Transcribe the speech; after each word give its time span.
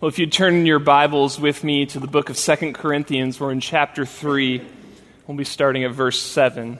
Well, 0.00 0.08
if 0.08 0.20
you'd 0.20 0.30
turn 0.30 0.64
your 0.64 0.78
Bibles 0.78 1.40
with 1.40 1.64
me 1.64 1.84
to 1.86 1.98
the 1.98 2.06
book 2.06 2.30
of 2.30 2.38
Second 2.38 2.74
Corinthians, 2.74 3.40
we're 3.40 3.50
in 3.50 3.58
chapter 3.58 4.06
3. 4.06 4.64
We'll 5.26 5.36
be 5.36 5.42
starting 5.42 5.82
at 5.82 5.90
verse 5.90 6.22
7. 6.22 6.78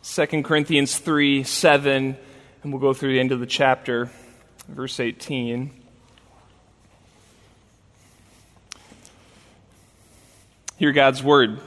Second 0.00 0.44
Corinthians 0.44 0.96
3 0.96 1.44
7, 1.44 2.16
and 2.62 2.72
we'll 2.72 2.80
go 2.80 2.94
through 2.94 3.12
the 3.12 3.20
end 3.20 3.32
of 3.32 3.40
the 3.40 3.44
chapter, 3.44 4.10
verse 4.66 4.98
18. 4.98 5.70
Hear 10.78 10.92
God's 10.92 11.22
word. 11.22 11.60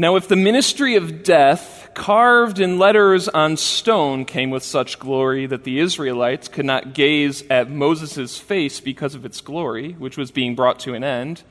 Now, 0.00 0.14
if 0.14 0.28
the 0.28 0.36
ministry 0.36 0.94
of 0.94 1.24
death, 1.24 1.90
carved 1.92 2.60
in 2.60 2.78
letters 2.78 3.26
on 3.26 3.56
stone, 3.56 4.24
came 4.24 4.48
with 4.48 4.62
such 4.62 5.00
glory 5.00 5.44
that 5.46 5.64
the 5.64 5.80
Israelites 5.80 6.46
could 6.46 6.64
not 6.64 6.94
gaze 6.94 7.42
at 7.50 7.68
Moses' 7.68 8.38
face 8.38 8.78
because 8.78 9.16
of 9.16 9.24
its 9.24 9.40
glory, 9.40 9.94
which 9.94 10.16
was 10.16 10.30
being 10.30 10.54
brought 10.54 10.78
to 10.80 10.94
an 10.94 11.02
end, 11.02 11.42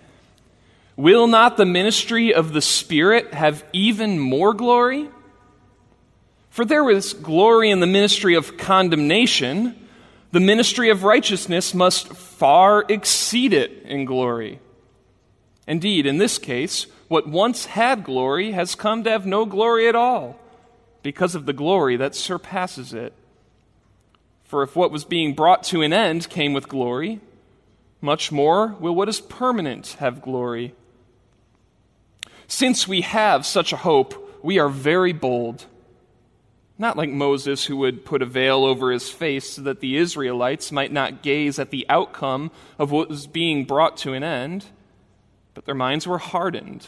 will 0.95 1.27
not 1.27 1.57
the 1.57 1.65
ministry 1.65 2.33
of 2.33 2.53
the 2.53 2.61
Spirit 2.61 3.33
have 3.33 3.65
even 3.73 4.17
more 4.17 4.53
glory? 4.53 5.09
For 6.49 6.63
there 6.63 6.85
was 6.85 7.11
glory 7.11 7.69
in 7.69 7.81
the 7.81 7.85
ministry 7.85 8.35
of 8.35 8.57
condemnation, 8.57 9.75
the 10.31 10.39
ministry 10.39 10.89
of 10.89 11.03
righteousness 11.03 11.73
must 11.73 12.07
far 12.13 12.85
exceed 12.87 13.51
it 13.51 13.83
in 13.83 14.05
glory. 14.05 14.61
Indeed, 15.67 16.05
in 16.05 16.17
this 16.17 16.37
case, 16.37 16.87
what 17.07 17.27
once 17.27 17.65
had 17.65 18.03
glory 18.03 18.51
has 18.51 18.75
come 18.75 19.03
to 19.03 19.09
have 19.09 19.25
no 19.25 19.45
glory 19.45 19.87
at 19.87 19.95
all 19.95 20.39
because 21.03 21.35
of 21.35 21.45
the 21.45 21.53
glory 21.53 21.95
that 21.97 22.15
surpasses 22.15 22.93
it. 22.93 23.13
For 24.43 24.63
if 24.63 24.75
what 24.75 24.91
was 24.91 25.03
being 25.03 25.33
brought 25.33 25.63
to 25.65 25.81
an 25.81 25.93
end 25.93 26.29
came 26.29 26.53
with 26.53 26.69
glory, 26.69 27.19
much 28.01 28.31
more 28.31 28.75
will 28.79 28.95
what 28.95 29.09
is 29.09 29.19
permanent 29.21 29.97
have 29.99 30.21
glory. 30.21 30.73
Since 32.47 32.87
we 32.87 33.01
have 33.01 33.45
such 33.45 33.73
a 33.73 33.77
hope, 33.77 34.39
we 34.43 34.59
are 34.59 34.69
very 34.69 35.13
bold. 35.13 35.65
Not 36.77 36.95
like 36.95 37.09
Moses, 37.09 37.65
who 37.65 37.77
would 37.77 38.05
put 38.05 38.21
a 38.21 38.25
veil 38.25 38.63
over 38.63 38.91
his 38.91 39.09
face 39.09 39.51
so 39.51 39.63
that 39.63 39.79
the 39.79 39.97
Israelites 39.97 40.71
might 40.71 40.91
not 40.91 41.23
gaze 41.23 41.57
at 41.57 41.71
the 41.71 41.85
outcome 41.89 42.51
of 42.77 42.91
what 42.91 43.09
was 43.09 43.27
being 43.27 43.65
brought 43.65 43.97
to 43.97 44.13
an 44.13 44.23
end, 44.23 44.65
but 45.53 45.65
their 45.65 45.75
minds 45.75 46.05
were 46.05 46.19
hardened. 46.19 46.87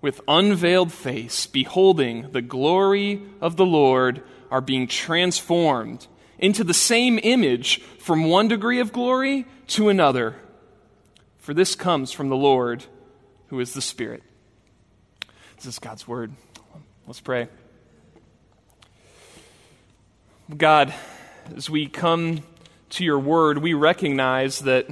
with 0.00 0.20
unveiled 0.26 0.92
face, 0.92 1.46
beholding 1.46 2.30
the 2.32 2.42
glory 2.42 3.22
of 3.40 3.56
the 3.56 3.66
Lord, 3.66 4.22
are 4.50 4.60
being 4.60 4.86
transformed 4.86 6.06
into 6.38 6.64
the 6.64 6.74
same 6.74 7.18
image 7.22 7.80
from 7.98 8.24
one 8.24 8.48
degree 8.48 8.80
of 8.80 8.92
glory 8.92 9.46
to 9.68 9.88
another. 9.88 10.36
For 11.38 11.54
this 11.54 11.74
comes 11.74 12.12
from 12.12 12.28
the 12.28 12.36
Lord, 12.36 12.84
who 13.48 13.60
is 13.60 13.74
the 13.74 13.82
Spirit. 13.82 14.22
This 15.56 15.66
is 15.66 15.78
God's 15.78 16.08
word. 16.08 16.32
Let's 17.06 17.20
pray. 17.20 17.48
God, 20.56 20.94
as 21.54 21.68
we 21.68 21.86
come 21.86 22.42
to 22.90 23.04
your 23.04 23.18
word, 23.18 23.58
we 23.58 23.74
recognize 23.74 24.60
that 24.60 24.86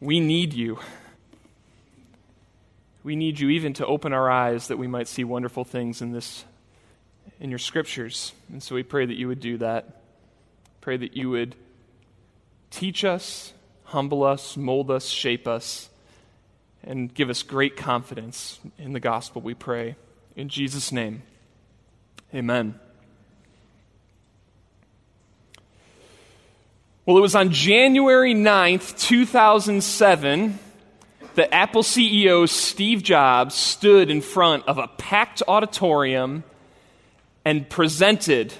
we 0.00 0.20
need 0.20 0.54
you. 0.54 0.78
We 3.04 3.16
need 3.16 3.38
you 3.40 3.48
even 3.50 3.72
to 3.74 3.86
open 3.86 4.12
our 4.12 4.30
eyes 4.30 4.68
that 4.68 4.76
we 4.76 4.86
might 4.86 5.08
see 5.08 5.24
wonderful 5.24 5.64
things 5.64 6.02
in 6.02 6.12
this 6.12 6.44
in 7.40 7.50
your 7.50 7.58
scriptures. 7.58 8.32
And 8.50 8.62
so 8.62 8.74
we 8.74 8.82
pray 8.82 9.06
that 9.06 9.14
you 9.14 9.28
would 9.28 9.40
do 9.40 9.58
that. 9.58 10.00
Pray 10.80 10.96
that 10.96 11.16
you 11.16 11.30
would 11.30 11.54
teach 12.70 13.04
us, 13.04 13.52
humble 13.84 14.22
us, 14.22 14.56
mold 14.56 14.90
us, 14.90 15.06
shape 15.06 15.46
us, 15.46 15.88
and 16.82 17.12
give 17.12 17.30
us 17.30 17.42
great 17.42 17.76
confidence 17.76 18.60
in 18.78 18.92
the 18.92 19.00
gospel, 19.00 19.42
we 19.42 19.54
pray. 19.54 19.96
In 20.36 20.48
Jesus' 20.48 20.92
name, 20.92 21.22
amen. 22.34 22.78
Well, 27.04 27.16
it 27.16 27.22
was 27.22 27.34
on 27.34 27.50
January 27.50 28.34
9th, 28.34 28.98
2007 28.98 30.58
that 31.38 31.54
Apple 31.54 31.84
CEO 31.84 32.48
Steve 32.48 33.00
Jobs 33.00 33.54
stood 33.54 34.10
in 34.10 34.20
front 34.20 34.66
of 34.66 34.78
a 34.78 34.88
packed 34.88 35.40
auditorium 35.46 36.42
and 37.44 37.70
presented, 37.70 38.52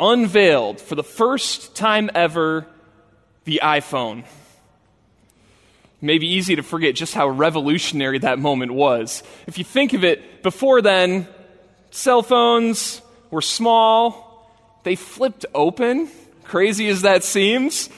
unveiled 0.00 0.80
for 0.80 0.94
the 0.94 1.04
first 1.04 1.76
time 1.76 2.08
ever, 2.14 2.66
the 3.44 3.60
iPhone. 3.62 4.24
Maybe 6.00 6.26
easy 6.26 6.56
to 6.56 6.62
forget 6.62 6.94
just 6.94 7.12
how 7.12 7.28
revolutionary 7.28 8.20
that 8.20 8.38
moment 8.38 8.72
was. 8.72 9.22
If 9.46 9.58
you 9.58 9.64
think 9.64 9.92
of 9.92 10.02
it, 10.02 10.42
before 10.42 10.80
then, 10.80 11.28
cell 11.90 12.22
phones 12.22 13.02
were 13.30 13.42
small, 13.42 14.50
they 14.84 14.96
flipped 14.96 15.44
open, 15.54 16.08
crazy 16.42 16.88
as 16.88 17.02
that 17.02 17.22
seems. 17.22 17.90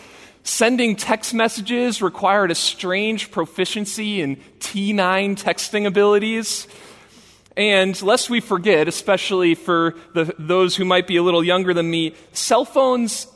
Sending 0.46 0.94
text 0.94 1.34
messages 1.34 2.00
required 2.00 2.52
a 2.52 2.54
strange 2.54 3.32
proficiency 3.32 4.20
in 4.20 4.36
T9 4.60 5.36
texting 5.36 5.86
abilities. 5.86 6.68
And 7.56 8.00
lest 8.00 8.30
we 8.30 8.38
forget, 8.38 8.86
especially 8.86 9.56
for 9.56 9.96
the, 10.14 10.32
those 10.38 10.76
who 10.76 10.84
might 10.84 11.08
be 11.08 11.16
a 11.16 11.22
little 11.24 11.42
younger 11.42 11.74
than 11.74 11.90
me, 11.90 12.14
cell 12.32 12.64
phones 12.64 13.26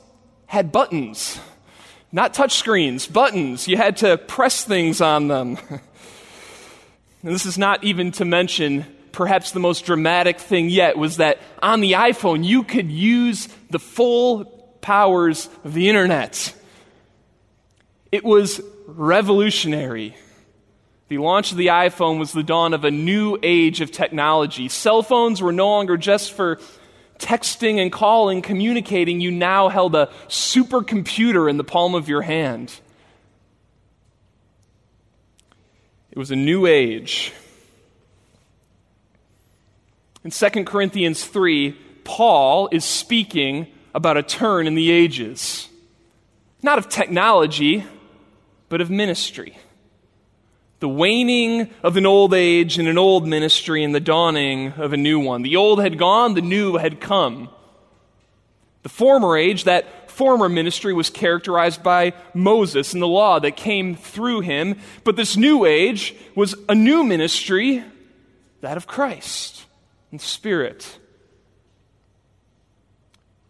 had 0.47 0.71
buttons, 0.71 1.41
not 2.13 2.33
touchscreens, 2.33 3.13
buttons. 3.13 3.67
You 3.67 3.77
had 3.77 3.97
to 3.99 4.17
press 4.17 4.63
things 4.63 5.01
on 5.01 5.27
them. 5.27 5.59
and 5.71 5.81
this 7.35 7.45
is 7.45 7.59
not 7.59 7.83
even 7.83 8.13
to 8.13 8.25
mention, 8.25 8.87
perhaps 9.11 9.51
the 9.51 9.59
most 9.59 9.85
dramatic 9.85 10.39
thing 10.39 10.71
yet 10.71 10.97
was 10.97 11.17
that 11.17 11.41
on 11.61 11.81
the 11.81 11.95
iPhone, 11.95 12.45
you 12.45 12.63
could 12.63 12.89
use 12.89 13.49
the 13.69 13.81
full 13.81 14.45
powers 14.81 15.49
of 15.65 15.75
the 15.75 15.89
internet. 15.89 16.55
It 18.13 18.25
was 18.25 18.61
revolutionary. 18.87 20.17
The 21.09 21.19
launch 21.19 21.53
of 21.53 21.59
the 21.59 21.69
iPhone 21.69 22.19
was 22.19 22.33
the 22.33 22.43
dawn 22.43 22.75
of 22.75 22.85
a 22.85 22.91
new 22.91 23.39
age 23.43 23.81
of 23.81 23.91
technology. 23.91 24.69
Cell 24.69 25.03
phones 25.03 25.43
were 25.43 25.53
no 25.53 25.69
longer 25.69 25.97
just 25.97 26.33
for 26.33 26.61
texting 27.19 27.81
and 27.81 27.93
calling, 27.93 28.43
communicating. 28.43 29.21
You 29.21 29.31
now 29.31 29.69
held 29.69 29.95
a 29.95 30.07
supercomputer 30.29 31.49
in 31.49 31.57
the 31.57 31.65
palm 31.65 31.95
of 31.95 32.09
your 32.09 32.23
hand. 32.23 32.73
It 36.11 36.19
was 36.19 36.31
a 36.31 36.37
new 36.37 36.67
age. 36.67 37.33
In 40.25 40.31
2 40.31 40.65
Corinthians 40.65 41.25
3, 41.25 41.73
Paul 42.05 42.69
is 42.73 42.85
speaking 42.85 43.69
about 43.95 44.17
a 44.17 44.23
turn 44.23 44.67
in 44.67 44.75
the 44.75 44.91
ages. 44.91 45.69
Not 46.63 46.79
of 46.79 46.89
technology, 46.89 47.87
but 48.71 48.81
of 48.81 48.89
ministry. 48.89 49.59
The 50.79 50.89
waning 50.89 51.69
of 51.83 51.99
an 51.99 52.07
old 52.07 52.33
age 52.33 52.79
and 52.79 52.89
an 52.89 52.97
old 52.97 53.27
ministry 53.27 53.85
and 53.85 53.95
the 53.95 54.01
dawning 54.01 54.69
of 54.79 54.95
a 54.95 54.97
new 54.97 55.21
one. 55.21 55.43
The 55.43 55.57
old 55.57 55.83
had 55.83 55.99
gone, 55.99 56.33
the 56.33 56.41
new 56.41 56.79
had 56.79 57.01
come. 57.01 57.51
The 58.83 58.89
former 58.89 59.37
age, 59.37 59.65
that 59.65 60.11
former 60.11 60.49
ministry 60.49 60.95
was 60.95 61.11
characterized 61.11 61.83
by 61.83 62.15
Moses 62.33 62.95
and 62.95 63.03
the 63.03 63.07
law 63.07 63.39
that 63.41 63.57
came 63.57 63.95
through 63.95 64.41
him. 64.41 64.79
But 65.05 65.17
this 65.17 65.37
new 65.37 65.67
age 65.67 66.15
was 66.35 66.55
a 66.67 66.75
new 66.75 67.05
ministry, 67.05 67.85
that 68.63 68.79
of 68.79 68.87
Christ 68.87 69.67
and 70.11 70.21
Spirit. 70.21 70.99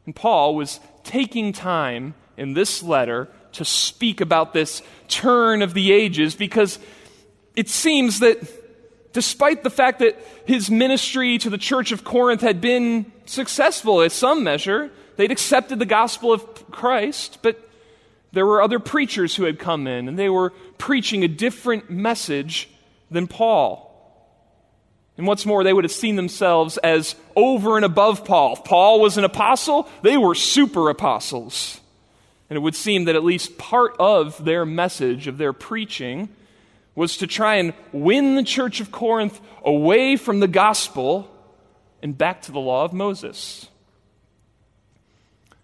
And 0.05 0.17
Paul 0.17 0.56
was 0.56 0.81
taking 1.05 1.52
time 1.52 2.14
in 2.37 2.55
this 2.55 2.82
letter 2.82 3.28
to 3.52 3.64
speak 3.64 4.20
about 4.20 4.52
this 4.52 4.82
turn 5.10 5.62
of 5.62 5.74
the 5.74 5.92
ages 5.92 6.34
because 6.34 6.78
it 7.56 7.68
seems 7.68 8.20
that 8.20 8.38
despite 9.12 9.62
the 9.62 9.70
fact 9.70 9.98
that 9.98 10.16
his 10.46 10.70
ministry 10.70 11.38
to 11.38 11.50
the 11.50 11.58
church 11.58 11.92
of 11.92 12.04
Corinth 12.04 12.40
had 12.40 12.60
been 12.60 13.10
successful 13.26 14.02
at 14.02 14.12
some 14.12 14.44
measure. 14.44 14.90
They'd 15.16 15.32
accepted 15.32 15.78
the 15.78 15.86
gospel 15.86 16.32
of 16.32 16.70
Christ, 16.70 17.38
but 17.42 17.68
there 18.32 18.46
were 18.46 18.62
other 18.62 18.78
preachers 18.78 19.34
who 19.34 19.44
had 19.44 19.58
come 19.58 19.86
in, 19.86 20.08
and 20.08 20.18
they 20.18 20.28
were 20.28 20.50
preaching 20.78 21.24
a 21.24 21.28
different 21.28 21.90
message 21.90 22.68
than 23.10 23.26
Paul. 23.26 23.86
And 25.16 25.26
what's 25.26 25.44
more, 25.44 25.64
they 25.64 25.72
would 25.72 25.84
have 25.84 25.92
seen 25.92 26.16
themselves 26.16 26.78
as 26.78 27.14
over 27.36 27.76
and 27.76 27.84
above 27.84 28.24
Paul. 28.24 28.54
If 28.54 28.64
Paul 28.64 29.00
was 29.00 29.18
an 29.18 29.24
apostle, 29.24 29.88
they 30.02 30.16
were 30.16 30.34
super 30.34 30.88
apostles. 30.88 31.80
And 32.50 32.56
it 32.56 32.61
would 32.61 32.75
seem 32.75 33.05
that 33.05 33.14
at 33.14 33.25
least 33.25 33.56
part 33.56 33.94
of 33.99 34.44
their 34.44 34.67
message, 34.67 35.26
of 35.29 35.38
their 35.38 35.52
preaching, 35.52 36.29
was 36.97 37.17
to 37.19 37.26
try 37.26 37.55
and 37.55 37.73
win 37.93 38.35
the 38.35 38.43
church 38.43 38.81
of 38.81 38.91
Corinth 38.91 39.41
away 39.64 40.17
from 40.17 40.41
the 40.41 40.49
gospel 40.49 41.31
and 42.02 42.19
back 42.19 42.43
to 42.43 42.52
the 42.52 42.58
law 42.58 42.85
of 42.85 42.93
Moses. 42.93 43.69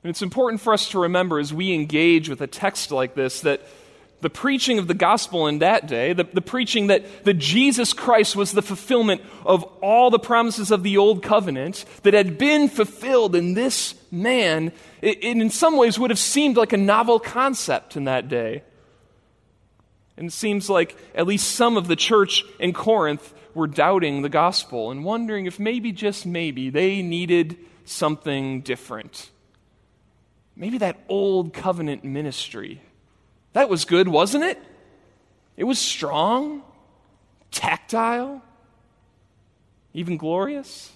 And 0.03 0.11
it's 0.11 0.23
important 0.23 0.61
for 0.61 0.73
us 0.73 0.89
to 0.91 1.01
remember 1.01 1.41
as 1.41 1.53
we 1.53 1.75
engage 1.75 2.29
with 2.29 2.41
a 2.41 2.47
text 2.47 2.93
like 2.93 3.17
this 3.17 3.41
that 3.41 3.61
the 4.27 4.31
preaching 4.31 4.81
of 4.81 4.89
the 4.89 4.95
gospel 4.95 5.47
in 5.47 5.61
that 5.61 5.87
day, 5.87 6.13
the, 6.13 6.25
the 6.25 6.41
preaching 6.41 6.89
that, 6.89 7.05
that 7.23 7.35
Jesus 7.35 7.93
Christ 7.93 8.35
was 8.35 8.51
the 8.51 8.61
fulfillment 8.61 9.23
of 9.45 9.63
all 9.81 10.11
the 10.11 10.19
promises 10.19 10.73
of 10.73 10.83
the 10.83 10.97
old 10.97 11.23
covenant 11.23 11.85
that 12.03 12.13
had 12.13 12.37
been 12.37 12.69
fulfilled 12.69 13.37
in 13.37 13.55
this 13.55 13.95
man, 14.11 14.73
it, 15.01 15.19
it 15.19 15.37
in 15.37 15.49
some 15.49 15.77
ways 15.77 15.97
would 15.97 16.11
have 16.11 16.19
seemed 16.19 16.57
like 16.57 16.73
a 16.73 16.77
novel 16.77 17.21
concept 17.21 17.97
in 17.97 18.07
that 18.07 18.29
day. 18.29 18.65
And 20.17 20.27
it 20.27 20.33
seems 20.33 20.69
like 20.69 20.97
at 21.15 21.29
least 21.29 21.53
some 21.53 21.77
of 21.77 21.87
the 21.87 21.95
church 21.95 22.43
in 22.59 22.73
Corinth 22.73 23.33
were 23.55 23.69
doubting 23.69 24.23
the 24.23 24.29
gospel 24.29 24.91
and 24.91 25.05
wondering 25.05 25.47
if 25.47 25.61
maybe, 25.61 25.93
just 25.93 26.27
maybe, 26.27 26.69
they 26.69 27.01
needed 27.01 27.59
something 27.85 28.63
different. 28.63 29.31
Maybe 30.57 30.79
that 30.79 30.99
old 31.09 31.55
covenant 31.55 32.03
ministry. 32.03 32.81
That 33.57 33.71
was 33.71 33.87
good, 33.87 34.07
wasn't 34.07 34.45
it? 34.45 34.63
It 35.57 35.65
was 35.65 35.79
strong, 35.79 36.61
tactile, 37.51 38.43
even 39.95 40.19
glorious. 40.19 40.93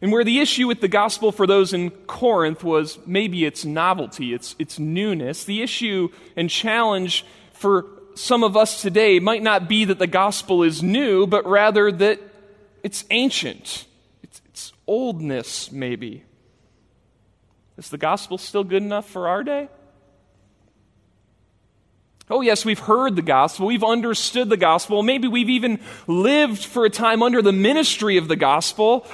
And 0.00 0.12
where 0.12 0.24
the 0.24 0.40
issue 0.40 0.66
with 0.66 0.80
the 0.80 0.88
gospel 0.88 1.30
for 1.30 1.46
those 1.46 1.74
in 1.74 1.90
Corinth 1.90 2.64
was 2.64 2.98
maybe 3.04 3.44
its 3.44 3.66
novelty, 3.66 4.32
its, 4.32 4.56
its 4.58 4.78
newness, 4.78 5.44
the 5.44 5.60
issue 5.60 6.08
and 6.36 6.48
challenge 6.48 7.26
for 7.52 7.84
some 8.14 8.42
of 8.42 8.56
us 8.56 8.80
today 8.80 9.18
might 9.18 9.42
not 9.42 9.68
be 9.68 9.84
that 9.84 9.98
the 9.98 10.06
gospel 10.06 10.62
is 10.62 10.82
new, 10.82 11.26
but 11.26 11.44
rather 11.44 11.92
that 11.92 12.18
it's 12.82 13.04
ancient. 13.10 13.84
It's, 14.22 14.40
it's 14.46 14.72
oldness, 14.86 15.70
maybe. 15.70 16.24
Is 17.80 17.88
the 17.88 17.96
gospel 17.96 18.36
still 18.36 18.62
good 18.62 18.82
enough 18.82 19.08
for 19.08 19.26
our 19.26 19.42
day? 19.42 19.70
Oh, 22.28 22.42
yes, 22.42 22.62
we've 22.62 22.78
heard 22.78 23.16
the 23.16 23.22
gospel. 23.22 23.66
We've 23.66 23.82
understood 23.82 24.50
the 24.50 24.58
gospel. 24.58 25.02
Maybe 25.02 25.28
we've 25.28 25.48
even 25.48 25.80
lived 26.06 26.62
for 26.62 26.84
a 26.84 26.90
time 26.90 27.22
under 27.22 27.40
the 27.40 27.52
ministry 27.52 28.18
of 28.18 28.28
the 28.28 28.36
gospel. 28.36 29.06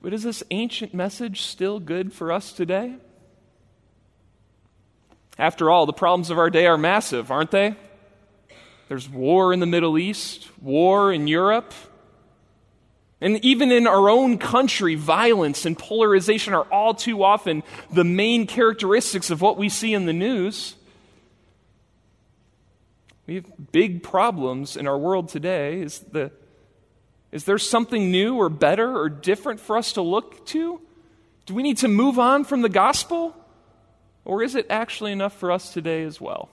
But 0.00 0.14
is 0.14 0.22
this 0.22 0.44
ancient 0.52 0.94
message 0.94 1.42
still 1.42 1.80
good 1.80 2.12
for 2.12 2.30
us 2.30 2.52
today? 2.52 2.94
After 5.36 5.68
all, 5.68 5.84
the 5.84 5.92
problems 5.92 6.30
of 6.30 6.38
our 6.38 6.48
day 6.48 6.66
are 6.66 6.78
massive, 6.78 7.32
aren't 7.32 7.50
they? 7.50 7.74
There's 8.88 9.08
war 9.08 9.52
in 9.52 9.58
the 9.58 9.66
Middle 9.66 9.98
East, 9.98 10.48
war 10.62 11.12
in 11.12 11.26
Europe. 11.26 11.74
And 13.20 13.42
even 13.44 13.72
in 13.72 13.86
our 13.86 14.10
own 14.10 14.36
country, 14.36 14.94
violence 14.94 15.64
and 15.64 15.78
polarization 15.78 16.52
are 16.52 16.64
all 16.64 16.94
too 16.94 17.24
often 17.24 17.62
the 17.90 18.04
main 18.04 18.46
characteristics 18.46 19.30
of 19.30 19.40
what 19.40 19.56
we 19.56 19.68
see 19.68 19.94
in 19.94 20.04
the 20.04 20.12
news. 20.12 20.74
We 23.26 23.36
have 23.36 23.72
big 23.72 24.02
problems 24.02 24.76
in 24.76 24.86
our 24.86 24.98
world 24.98 25.28
today. 25.30 25.80
Is 25.80 26.00
the 26.00 26.30
is 27.32 27.44
there 27.44 27.58
something 27.58 28.10
new 28.10 28.36
or 28.36 28.48
better 28.48 28.96
or 28.96 29.08
different 29.08 29.60
for 29.60 29.76
us 29.76 29.92
to 29.94 30.02
look 30.02 30.46
to? 30.46 30.80
Do 31.44 31.54
we 31.54 31.62
need 31.62 31.78
to 31.78 31.88
move 31.88 32.18
on 32.18 32.44
from 32.44 32.62
the 32.62 32.68
gospel? 32.68 33.34
Or 34.24 34.42
is 34.42 34.54
it 34.54 34.66
actually 34.70 35.12
enough 35.12 35.36
for 35.36 35.52
us 35.52 35.72
today 35.72 36.04
as 36.04 36.20
well? 36.20 36.50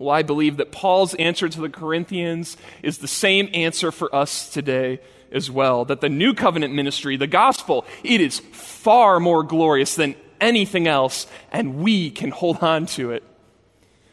Well, 0.00 0.08
I 0.08 0.22
believe 0.22 0.56
that 0.56 0.72
Paul's 0.72 1.14
answer 1.16 1.46
to 1.46 1.60
the 1.60 1.68
Corinthians 1.68 2.56
is 2.82 2.98
the 2.98 3.06
same 3.06 3.50
answer 3.52 3.92
for 3.92 4.12
us 4.14 4.48
today 4.48 4.98
as 5.30 5.50
well. 5.50 5.84
That 5.84 6.00
the 6.00 6.08
new 6.08 6.32
covenant 6.32 6.72
ministry, 6.72 7.18
the 7.18 7.26
gospel, 7.26 7.84
it 8.02 8.22
is 8.22 8.38
far 8.38 9.20
more 9.20 9.42
glorious 9.42 9.96
than 9.96 10.14
anything 10.40 10.88
else, 10.88 11.26
and 11.52 11.76
we 11.82 12.10
can 12.10 12.30
hold 12.30 12.62
on 12.62 12.86
to 12.86 13.10
it. 13.10 13.22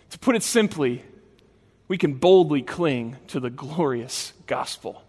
To 0.10 0.20
put 0.20 0.36
it 0.36 0.44
simply, 0.44 1.04
we 1.88 1.98
can 1.98 2.16
boldly 2.16 2.64
cling 2.64 3.16
to 3.28 3.40
the 3.40 3.50
glorious 3.50 4.34
gospel. 4.46 5.02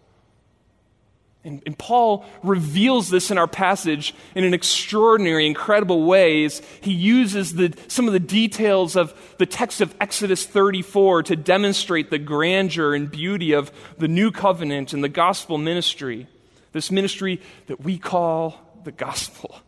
And, 1.43 1.63
and, 1.65 1.77
Paul 1.77 2.25
reveals 2.43 3.09
this 3.09 3.31
in 3.31 3.37
our 3.37 3.47
passage 3.47 4.13
in 4.35 4.43
an 4.43 4.53
extraordinary, 4.53 5.47
incredible 5.47 6.03
ways. 6.03 6.61
He 6.81 6.91
uses 6.91 7.53
the, 7.53 7.73
some 7.87 8.07
of 8.07 8.13
the 8.13 8.19
details 8.19 8.97
of 8.97 9.13
the 9.37 9.45
text 9.45 9.79
of 9.79 9.95
Exodus 10.01 10.45
34 10.45 11.23
to 11.23 11.37
demonstrate 11.37 12.09
the 12.09 12.19
grandeur 12.19 12.93
and 12.93 13.09
beauty 13.09 13.53
of 13.53 13.71
the 13.97 14.09
new 14.09 14.31
covenant 14.31 14.91
and 14.91 15.01
the 15.01 15.09
gospel 15.09 15.57
ministry. 15.57 16.27
This 16.73 16.91
ministry 16.91 17.41
that 17.67 17.79
we 17.81 17.97
call 17.97 18.59
the 18.83 18.91
gospel. 18.91 19.61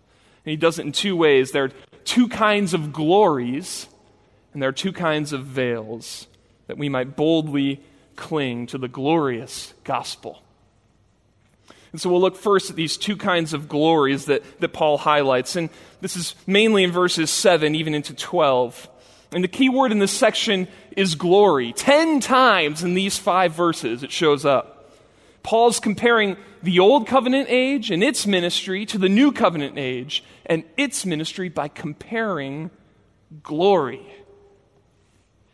And 0.46 0.52
he 0.52 0.58
does 0.58 0.78
it 0.78 0.86
in 0.86 0.92
two 0.92 1.16
ways. 1.16 1.52
There 1.52 1.64
are 1.64 1.72
two 2.04 2.28
kinds 2.28 2.74
of 2.74 2.92
glories, 2.92 3.88
and 4.52 4.62
there 4.62 4.70
are 4.70 4.74
two 4.74 4.92
kinds 4.92 5.32
of 5.32 5.46
veils 5.46 6.28
that 6.68 6.78
we 6.78 6.90
might 6.90 7.16
boldly 7.16 7.82
cling 8.18 8.68
to 8.68 8.78
the 8.78 8.90
glorious 8.90 9.74
gospel. 9.86 10.42
And 11.92 12.00
so 12.00 12.10
we'll 12.10 12.22
look 12.22 12.38
first 12.38 12.70
at 12.70 12.76
these 12.76 12.98
two 12.98 13.18
kinds 13.18 13.54
of 13.54 13.68
glories 13.68 14.26
that, 14.26 14.44
that 14.62 14.70
Paul 14.70 14.98
highlights. 14.98 15.56
And 15.56 15.70
this 16.00 16.16
is 16.16 16.36
mainly 16.48 16.84
in 16.84 16.92
verses 16.92 17.30
7 17.30 17.76
even 17.76 17.94
into 17.94 18.14
12. 18.14 18.90
And 19.34 19.44
the 19.44 19.50
key 19.50 19.70
word 19.70 19.92
in 19.92 20.00
this 20.00 20.12
section 20.12 20.68
is 20.96 21.16
glory. 21.16 21.74
Ten 21.74 22.20
times 22.20 22.84
in 22.84 22.94
these 22.94 23.18
five 23.18 23.54
verses 23.54 24.04
it 24.04 24.12
shows 24.12 24.46
up. 24.46 24.94
Paul's 25.44 25.80
comparing 25.80 26.38
the 26.62 26.80
old 26.80 27.08
covenant 27.08 27.48
age 27.50 27.92
and 27.92 28.04
its 28.04 28.28
ministry 28.28 28.86
to 28.86 28.98
the 28.98 29.10
new 29.10 29.32
covenant 29.32 29.78
age 29.78 30.24
and 30.46 30.64
its 30.78 31.06
ministry 31.06 31.50
by 31.50 31.68
comparing 31.68 32.70
glory. 33.42 34.06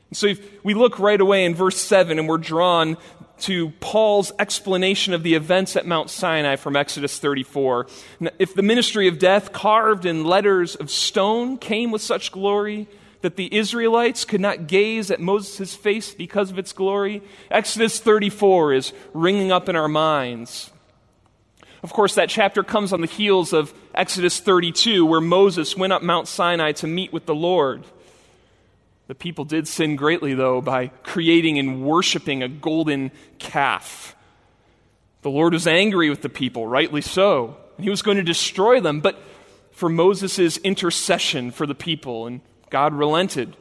And 0.10 0.18
So 0.18 0.34
we 0.64 0.74
look 0.74 1.00
right 1.00 1.20
away 1.20 1.46
in 1.46 1.56
verse 1.56 1.78
7 1.78 2.20
and 2.20 2.28
we're 2.28 2.38
drawn 2.38 2.98
to 3.41 3.70
Paul's 3.79 4.32
explanation 4.39 5.13
of 5.13 5.24
the 5.24 5.36
events 5.36 5.75
at 5.75 5.86
Mount 5.86 6.10
Sinai 6.10 6.56
from 6.56 6.75
Exodus 6.75 7.20
34. 7.20 7.88
If 8.39 8.53
the 8.53 8.62
ministry 8.62 9.08
of 9.08 9.20
death, 9.20 9.53
carved 9.53 10.06
in 10.06 10.24
letters 10.24 10.75
of 10.75 10.89
stone, 10.89 11.58
came 11.58 11.91
with 11.91 12.01
such 12.01 12.32
glory 12.32 12.88
that 13.22 13.36
the 13.36 13.53
Israelites 13.56 14.25
could 14.25 14.41
not 14.41 14.67
gaze 14.67 15.12
at 15.12 15.20
Moses' 15.20 15.75
face 15.75 16.13
because 16.13 16.51
of 16.51 16.60
its 16.60 16.72
glory, 16.72 17.22
Exodus 17.50 18.00
34 18.00 18.74
is 18.74 18.94
ringing 19.13 19.51
up 19.51 19.67
in 19.70 19.75
our 19.75 19.88
minds. 19.88 20.72
Of 21.84 21.94
course, 21.94 22.15
that 22.15 22.29
chapter 22.29 22.63
comes 22.63 22.91
on 22.91 23.01
the 23.01 23.08
heels 23.08 23.53
of 23.53 23.74
Exodus 23.94 24.39
32, 24.39 25.06
where 25.06 25.22
Moses 25.22 25.77
went 25.77 25.94
up 25.94 26.01
Mount 26.01 26.27
Sinai 26.27 26.72
to 26.74 26.88
meet 26.88 27.13
with 27.13 27.25
the 27.25 27.36
Lord. 27.36 27.84
The 29.08 29.16
people 29.16 29.46
did 29.46 29.68
sin 29.68 29.96
greatly, 29.96 30.34
though, 30.34 30.62
by 30.62 30.88
creating 31.04 31.58
and 31.58 31.82
worshiping 31.84 32.44
a 32.44 32.50
golden 32.50 33.12
calf. 33.40 34.16
The 35.22 35.30
Lord 35.30 35.54
was 35.54 35.66
angry 35.66 36.10
with 36.10 36.22
the 36.22 36.30
people, 36.30 36.68
rightly 36.68 37.02
so, 37.02 37.58
and 37.78 37.84
he 37.84 37.90
was 37.90 38.02
going 38.02 38.18
to 38.18 38.24
destroy 38.24 38.82
them. 38.82 39.00
But 39.00 39.18
for 39.72 39.90
Moses' 39.90 40.58
intercession 40.58 41.52
for 41.52 41.66
the 41.66 41.76
people, 41.76 42.28
and 42.28 42.42
God 42.70 42.94
relented. 42.94 43.56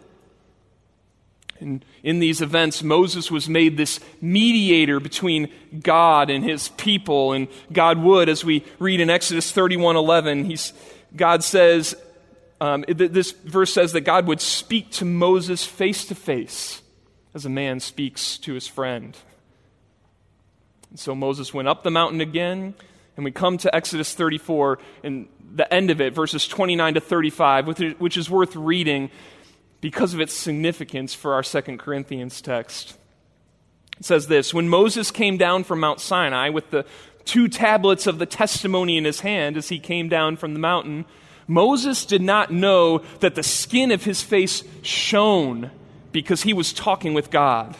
And 1.60 1.84
in 2.02 2.18
these 2.18 2.42
events, 2.42 2.82
Moses 2.82 3.30
was 3.30 3.48
made 3.48 3.76
this 3.76 4.00
mediator 4.20 5.00
between 5.00 5.50
God 5.80 6.28
and 6.28 6.44
his 6.44 6.68
people. 6.70 7.32
And 7.32 7.48
God 7.72 7.98
would, 7.98 8.28
as 8.28 8.44
we 8.44 8.64
read 8.78 9.00
in 9.00 9.10
Exodus 9.10 9.52
31 9.52 9.96
11, 9.96 10.44
he's, 10.44 10.72
God 11.14 11.42
says, 11.44 11.94
um, 12.60 12.84
this 12.88 13.32
verse 13.32 13.72
says 13.72 13.92
that 13.92 14.02
God 14.02 14.26
would 14.26 14.40
speak 14.40 14.90
to 14.92 15.04
Moses 15.04 15.64
face 15.64 16.04
to 16.06 16.14
face 16.14 16.82
as 17.34 17.44
a 17.44 17.50
man 17.50 17.80
speaks 17.80 18.38
to 18.38 18.54
his 18.54 18.66
friend. 18.66 19.16
And 20.90 20.98
so 20.98 21.14
Moses 21.14 21.52
went 21.52 21.68
up 21.68 21.82
the 21.82 21.90
mountain 21.90 22.20
again, 22.20 22.74
and 23.16 23.24
we 23.24 23.30
come 23.30 23.58
to 23.58 23.74
Exodus 23.74 24.14
34 24.14 24.78
and 25.02 25.28
the 25.54 25.72
end 25.72 25.90
of 25.90 26.00
it, 26.00 26.14
verses 26.14 26.48
29 26.48 26.94
to 26.94 27.00
35, 27.00 27.98
which 27.98 28.16
is 28.16 28.30
worth 28.30 28.56
reading 28.56 29.10
because 29.80 30.14
of 30.14 30.20
its 30.20 30.32
significance 30.32 31.14
for 31.14 31.34
our 31.34 31.42
Second 31.42 31.78
Corinthians 31.78 32.40
text. 32.40 32.96
It 33.98 34.04
says 34.04 34.26
this 34.26 34.52
When 34.52 34.68
Moses 34.68 35.10
came 35.10 35.36
down 35.36 35.64
from 35.64 35.80
Mount 35.80 36.00
Sinai 36.00 36.50
with 36.50 36.70
the 36.70 36.84
two 37.24 37.48
tablets 37.48 38.06
of 38.06 38.18
the 38.18 38.26
testimony 38.26 38.96
in 38.96 39.04
his 39.04 39.20
hand 39.20 39.56
as 39.56 39.68
he 39.68 39.78
came 39.78 40.08
down 40.08 40.36
from 40.36 40.52
the 40.52 40.60
mountain, 40.60 41.04
Moses 41.46 42.04
did 42.04 42.22
not 42.22 42.52
know 42.52 42.98
that 43.20 43.34
the 43.34 43.42
skin 43.42 43.92
of 43.92 44.04
his 44.04 44.22
face 44.22 44.64
shone 44.82 45.70
because 46.12 46.42
he 46.42 46.52
was 46.52 46.72
talking 46.72 47.14
with 47.14 47.30
God. 47.30 47.76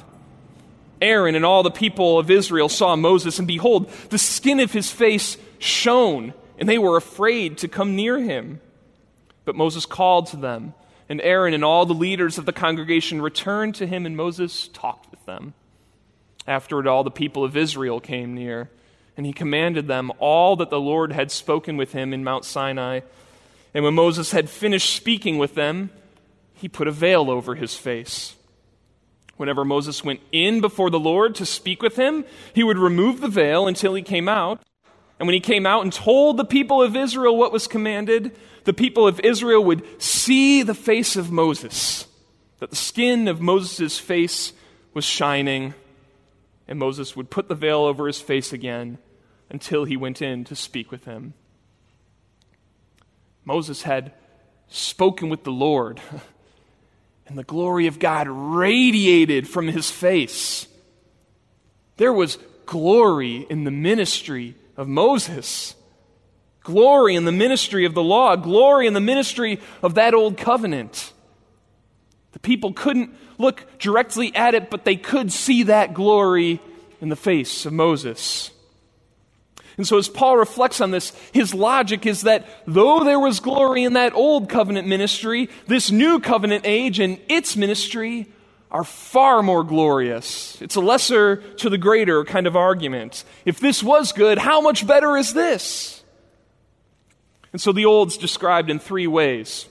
Aaron 1.00 1.34
and 1.34 1.44
all 1.44 1.62
the 1.62 1.70
people 1.70 2.18
of 2.18 2.30
Israel 2.30 2.68
saw 2.68 2.96
Moses, 2.96 3.38
and 3.38 3.48
behold, 3.48 3.90
the 4.10 4.18
skin 4.18 4.60
of 4.60 4.72
his 4.72 4.90
face 4.90 5.36
shone, 5.58 6.32
and 6.58 6.68
they 6.68 6.78
were 6.78 6.96
afraid 6.96 7.58
to 7.58 7.68
come 7.68 7.96
near 7.96 8.18
him. 8.18 8.60
But 9.44 9.56
Moses 9.56 9.84
called 9.84 10.28
to 10.28 10.36
them, 10.36 10.74
and 11.08 11.20
Aaron 11.20 11.54
and 11.54 11.64
all 11.64 11.86
the 11.86 11.94
leaders 11.94 12.38
of 12.38 12.46
the 12.46 12.52
congregation 12.52 13.20
returned 13.20 13.74
to 13.76 13.86
him, 13.86 14.06
and 14.06 14.16
Moses 14.16 14.68
talked 14.68 15.10
with 15.10 15.24
them. 15.26 15.54
Afterward, 16.46 16.86
all 16.86 17.04
the 17.04 17.10
people 17.10 17.44
of 17.44 17.56
Israel 17.56 18.00
came 18.00 18.34
near, 18.34 18.70
and 19.16 19.26
he 19.26 19.32
commanded 19.32 19.88
them 19.88 20.12
all 20.18 20.56
that 20.56 20.70
the 20.70 20.80
Lord 20.80 21.12
had 21.12 21.30
spoken 21.30 21.76
with 21.76 21.92
him 21.92 22.12
in 22.12 22.24
Mount 22.24 22.44
Sinai. 22.44 23.00
And 23.76 23.84
when 23.84 23.92
Moses 23.92 24.30
had 24.30 24.48
finished 24.48 24.96
speaking 24.96 25.36
with 25.36 25.54
them, 25.54 25.90
he 26.54 26.66
put 26.66 26.88
a 26.88 26.90
veil 26.90 27.30
over 27.30 27.56
his 27.56 27.74
face. 27.74 28.34
Whenever 29.36 29.66
Moses 29.66 30.02
went 30.02 30.20
in 30.32 30.62
before 30.62 30.88
the 30.88 30.98
Lord 30.98 31.34
to 31.34 31.44
speak 31.44 31.82
with 31.82 31.96
him, 31.96 32.24
he 32.54 32.64
would 32.64 32.78
remove 32.78 33.20
the 33.20 33.28
veil 33.28 33.66
until 33.66 33.92
he 33.92 34.00
came 34.00 34.30
out. 34.30 34.62
And 35.18 35.28
when 35.28 35.34
he 35.34 35.40
came 35.40 35.66
out 35.66 35.82
and 35.82 35.92
told 35.92 36.38
the 36.38 36.44
people 36.46 36.80
of 36.80 36.96
Israel 36.96 37.36
what 37.36 37.52
was 37.52 37.66
commanded, 37.66 38.34
the 38.64 38.72
people 38.72 39.06
of 39.06 39.20
Israel 39.20 39.62
would 39.64 39.84
see 40.02 40.62
the 40.62 40.72
face 40.72 41.14
of 41.14 41.30
Moses, 41.30 42.06
that 42.60 42.70
the 42.70 42.76
skin 42.76 43.28
of 43.28 43.42
Moses' 43.42 43.98
face 43.98 44.54
was 44.94 45.04
shining, 45.04 45.74
and 46.66 46.78
Moses 46.78 47.14
would 47.14 47.28
put 47.28 47.48
the 47.48 47.54
veil 47.54 47.80
over 47.80 48.06
his 48.06 48.22
face 48.22 48.54
again 48.54 48.96
until 49.50 49.84
he 49.84 49.98
went 49.98 50.22
in 50.22 50.44
to 50.44 50.56
speak 50.56 50.90
with 50.90 51.04
him. 51.04 51.34
Moses 53.46 53.82
had 53.82 54.12
spoken 54.68 55.30
with 55.30 55.44
the 55.44 55.52
Lord. 55.52 56.02
and 57.26 57.36
the 57.36 57.44
glory 57.44 57.86
of 57.86 57.98
God 57.98 58.28
radiated 58.28 59.48
from 59.48 59.68
his 59.68 59.90
face. 59.90 60.68
There 61.96 62.12
was 62.12 62.38
glory 62.66 63.46
in 63.48 63.64
the 63.64 63.70
ministry 63.70 64.54
of 64.76 64.88
Moses, 64.88 65.74
glory 66.62 67.14
in 67.14 67.24
the 67.24 67.32
ministry 67.32 67.84
of 67.84 67.94
the 67.94 68.02
law, 68.02 68.36
glory 68.36 68.86
in 68.86 68.94
the 68.94 69.00
ministry 69.00 69.60
of 69.82 69.94
that 69.94 70.14
old 70.14 70.36
covenant. 70.36 71.12
The 72.32 72.38
people 72.38 72.72
couldn't 72.72 73.14
look 73.38 73.78
directly 73.78 74.34
at 74.34 74.54
it, 74.54 74.70
but 74.70 74.84
they 74.84 74.96
could 74.96 75.32
see 75.32 75.64
that 75.64 75.94
glory 75.94 76.60
in 77.00 77.08
the 77.08 77.16
face 77.16 77.66
of 77.66 77.72
Moses. 77.72 78.50
And 79.76 79.86
so, 79.86 79.98
as 79.98 80.08
Paul 80.08 80.38
reflects 80.38 80.80
on 80.80 80.90
this, 80.90 81.12
his 81.32 81.52
logic 81.52 82.06
is 82.06 82.22
that 82.22 82.46
though 82.66 83.04
there 83.04 83.20
was 83.20 83.40
glory 83.40 83.84
in 83.84 83.92
that 83.92 84.14
old 84.14 84.48
covenant 84.48 84.88
ministry, 84.88 85.50
this 85.66 85.90
new 85.90 86.18
covenant 86.18 86.64
age 86.66 86.98
and 86.98 87.20
its 87.28 87.56
ministry 87.56 88.26
are 88.70 88.84
far 88.84 89.42
more 89.42 89.62
glorious. 89.62 90.60
It's 90.62 90.76
a 90.76 90.80
lesser 90.80 91.36
to 91.36 91.70
the 91.70 91.78
greater 91.78 92.24
kind 92.24 92.46
of 92.46 92.56
argument. 92.56 93.24
If 93.44 93.60
this 93.60 93.82
was 93.82 94.12
good, 94.12 94.38
how 94.38 94.60
much 94.60 94.86
better 94.86 95.16
is 95.16 95.34
this? 95.34 96.02
And 97.52 97.60
so 97.60 97.72
the 97.72 97.84
old's 97.84 98.16
described 98.16 98.70
in 98.70 98.78
three 98.78 99.06
ways. 99.06 99.66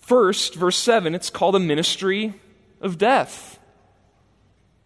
First, 0.00 0.54
verse 0.54 0.76
7, 0.76 1.14
it's 1.14 1.30
called 1.30 1.56
a 1.56 1.60
ministry 1.60 2.34
of 2.80 2.98
death. 2.98 3.58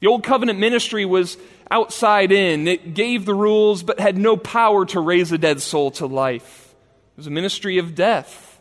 The 0.00 0.06
old 0.06 0.24
covenant 0.24 0.58
ministry 0.58 1.04
was 1.04 1.36
outside 1.70 2.32
in. 2.32 2.66
It 2.68 2.94
gave 2.94 3.24
the 3.24 3.34
rules 3.34 3.82
but 3.82 4.00
had 4.00 4.16
no 4.16 4.36
power 4.36 4.84
to 4.86 5.00
raise 5.00 5.32
a 5.32 5.38
dead 5.38 5.60
soul 5.60 5.90
to 5.92 6.06
life. 6.06 6.74
It 7.14 7.18
was 7.18 7.26
a 7.26 7.30
ministry 7.30 7.78
of 7.78 7.94
death. 7.94 8.60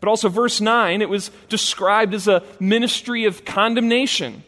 But 0.00 0.08
also, 0.08 0.28
verse 0.28 0.60
9, 0.60 1.00
it 1.00 1.08
was 1.08 1.30
described 1.48 2.12
as 2.12 2.26
a 2.26 2.42
ministry 2.58 3.26
of 3.26 3.44
condemnation. 3.44 4.42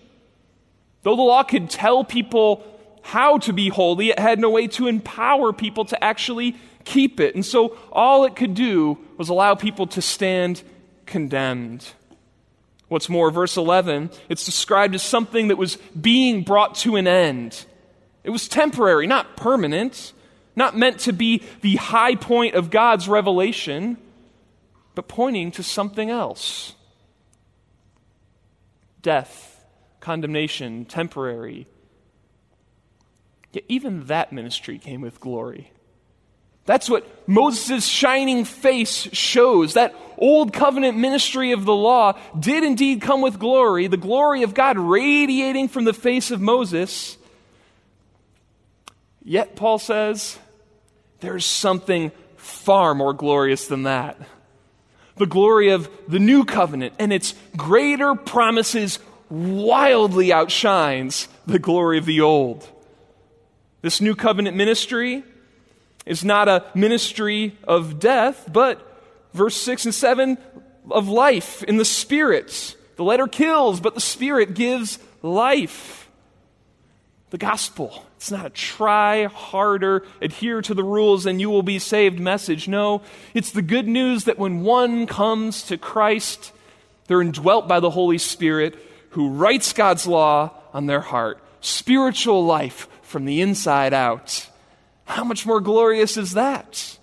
Though 1.03 1.15
the 1.15 1.23
law 1.23 1.45
could 1.45 1.71
tell 1.71 2.03
people 2.03 2.65
how 3.03 3.39
to 3.39 3.53
be 3.53 3.69
holy, 3.69 4.11
it 4.11 4.19
had 4.19 4.41
no 4.41 4.51
way 4.51 4.67
to 4.69 4.89
empower 4.89 5.53
people 5.53 5.85
to 5.85 6.03
actually 6.03 6.57
keep 6.85 7.21
it. 7.21 7.37
And 7.37 7.45
so 7.45 7.77
all 7.93 8.25
it 8.25 8.35
could 8.35 8.55
do 8.55 8.99
was 9.17 9.29
allow 9.29 9.55
people 9.55 9.87
to 9.89 10.03
stand 10.03 10.63
condemned. 11.07 11.87
What's 12.89 13.09
more, 13.09 13.31
verse 13.31 13.57
11, 13.57 14.11
it's 14.29 14.45
described 14.45 14.95
as 14.95 15.03
something 15.03 15.49
that 15.49 15.57
was 15.57 15.77
being 15.99 16.43
brought 16.43 16.75
to 16.77 16.97
an 16.97 17.07
end. 17.07 17.65
It 18.23 18.31
was 18.31 18.49
temporary, 18.49 19.07
not 19.07 19.37
permanent, 19.37 20.13
not 20.55 20.77
meant 20.77 21.01
to 21.01 21.13
be 21.13 21.43
the 21.63 21.77
high 21.77 22.15
point 22.15 22.55
of 22.55 22.71
God's 22.71 23.09
revelation, 23.09 23.97
but 24.95 25.09
pointing 25.09 25.51
to 25.53 25.63
something 25.63 26.11
else 26.11 26.75
death, 29.03 29.65
condemnation, 30.01 30.85
temporary. 30.87 31.67
Yet 33.53 33.65
even 33.69 34.07
that 34.07 34.33
ministry 34.33 34.79
came 34.79 35.03
with 35.03 35.21
glory. 35.21 35.71
That's 36.67 36.89
what 36.89 37.07
Moses' 37.29 37.87
shining 37.87 38.45
face 38.45 39.09
shows. 39.13 39.75
That 39.75 39.95
old 40.17 40.53
covenant 40.53 40.97
ministry 40.97 41.53
of 41.53 41.65
the 41.65 41.75
law 41.75 42.19
did 42.39 42.65
indeed 42.65 43.03
come 43.03 43.21
with 43.21 43.39
glory, 43.39 43.87
the 43.87 43.97
glory 43.97 44.43
of 44.43 44.55
God 44.55 44.79
radiating 44.79 45.69
from 45.69 45.85
the 45.85 45.93
face 45.93 46.31
of 46.31 46.41
Moses. 46.41 47.19
Yet, 49.23 49.57
Paul 49.57 49.79
says, 49.79 50.39
there's 51.21 51.45
something 51.45 52.13
far 52.37 52.95
more 52.95 53.13
glorious 53.13 53.67
than 53.67 53.85
that. 53.85 54.19
The 55.17 55.27
glory 55.27 55.71
of 55.71 55.89
the 56.09 56.19
new 56.19 56.45
covenant 56.45 56.95
and 56.99 57.13
its 57.13 57.35
greater 57.57 58.15
promises 58.15 58.99
wildly 59.31 60.33
outshines 60.33 61.29
the 61.47 61.59
glory 61.59 61.99
of 61.99 62.05
the 62.05 62.21
old. 62.21 62.69
This 63.81 64.01
new 64.01 64.15
covenant 64.15 64.57
ministry 64.57 65.25
is 66.07 66.25
not 66.25 66.49
a 66.49 66.65
ministry 66.75 67.57
of 67.65 67.99
death, 67.99 68.49
but 68.53 68.81
verse 69.33 69.57
6 69.57 69.87
and 69.87 69.95
7 69.95 70.39
of 70.91 71.09
life 71.09 71.63
in 71.65 71.77
the 71.77 71.85
Spirit. 71.85 72.77
The 72.97 73.05
letter 73.05 73.27
kills, 73.27 73.81
but 73.81 73.95
the 73.95 74.01
Spirit 74.01 74.55
gives 74.55 74.99
life. 75.23 76.09
The 77.31 77.39
gospel. 77.39 78.05
It's 78.17 78.31
not 78.31 78.47
a 78.47 78.51
try 78.51 79.25
harder, 79.25 80.07
adhere 80.21 80.63
to 80.63 80.75
the 80.75 80.85
rules, 80.85 81.27
and 81.27 81.41
you 81.41 81.51
will 81.51 81.63
be 81.63 81.79
saved 81.79 82.21
message. 82.21 82.69
No, 82.69 83.03
it's 83.35 83.51
the 83.51 83.63
good 83.63 83.89
news 83.89 84.25
that 84.25 84.39
when 84.39 84.61
one 84.61 85.07
comes 85.07 85.65
to 85.65 85.77
Christ, 85.77 86.53
they're 87.07 87.21
indwelt 87.21 87.67
by 87.67 87.81
the 87.81 87.91
Holy 87.91 88.19
Spirit 88.19 88.79
who 89.11 89.29
writes 89.29 89.73
God's 89.73 90.07
law 90.07 90.53
on 90.73 90.87
their 90.87 91.01
heart. 91.01 91.39
Spiritual 91.61 92.45
life 92.45 92.89
from 93.03 93.25
the 93.25 93.41
inside 93.41 93.93
out. 93.93 94.49
How 95.05 95.25
much 95.25 95.47
more 95.47 95.61
glorious 95.61 96.17
is 96.17 96.33
that? 96.33 96.99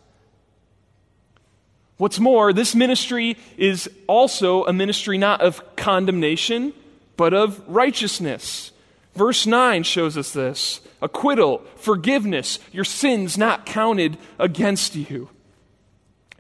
What's 1.98 2.20
more, 2.20 2.52
this 2.52 2.74
ministry 2.74 3.38
is 3.58 3.90
also 4.08 4.66
a 4.66 4.74
ministry 4.74 5.20
not 5.20 5.42
of 5.42 5.76
condemnation, 5.76 6.74
but 7.16 7.34
of 7.34 7.62
righteousness. 7.68 8.72
Verse 9.14 9.46
9 9.46 9.84
shows 9.84 10.18
us 10.18 10.32
this 10.32 10.82
acquittal, 11.02 11.64
forgiveness, 11.76 12.60
your 12.72 12.84
sins 12.84 13.38
not 13.38 13.66
counted 13.66 14.18
against 14.40 14.96
you. 14.96 15.30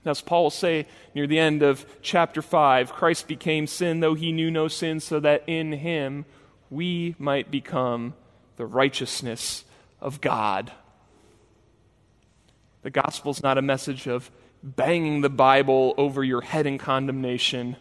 Now, 0.04 0.12
As 0.12 0.22
Paul 0.22 0.44
will 0.44 0.50
say 0.50 0.88
near 1.14 1.28
the 1.28 1.38
end 1.38 1.62
of 1.62 1.86
chapter 2.02 2.42
5, 2.42 2.92
Christ 2.92 3.28
became 3.28 3.68
sin, 3.68 4.00
though 4.00 4.16
he 4.16 4.32
knew 4.32 4.50
no 4.50 4.68
sin, 4.68 5.00
so 5.00 5.20
that 5.20 5.44
in 5.46 5.74
him 5.74 6.26
we 6.70 7.16
might 7.20 7.52
become 7.52 8.16
the 8.58 8.66
righteousness 8.66 9.64
of 10.00 10.22
God. 10.22 10.72
The 12.84 12.90
gospel 12.90 13.32
is 13.32 13.44
not 13.44 13.58
a 13.58 13.62
message 13.62 14.08
of 14.08 14.32
banging 14.64 15.22
the 15.22 15.30
Bible 15.30 15.94
over 15.98 16.24
your 16.24 16.42
head 16.42 16.66
in 16.66 16.78
condemnation, 16.78 17.76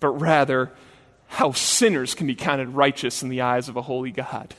but 0.00 0.10
rather 0.10 0.72
how 1.26 1.52
sinners 1.52 2.14
can 2.14 2.26
be 2.26 2.34
counted 2.34 2.68
righteous 2.68 3.22
in 3.22 3.28
the 3.28 3.40
eyes 3.40 3.68
of 3.68 3.76
a 3.76 3.82
holy 3.82 4.10
God. 4.10 4.54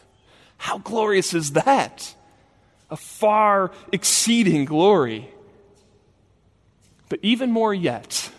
How 0.57 0.77
glorious 0.77 1.33
is 1.33 1.53
that? 1.53 2.15
A 2.89 2.97
far 2.97 3.71
exceeding 3.91 4.65
glory. 4.65 5.29
But 7.09 7.19
even 7.21 7.51
more 7.51 7.73
yet, 7.73 8.31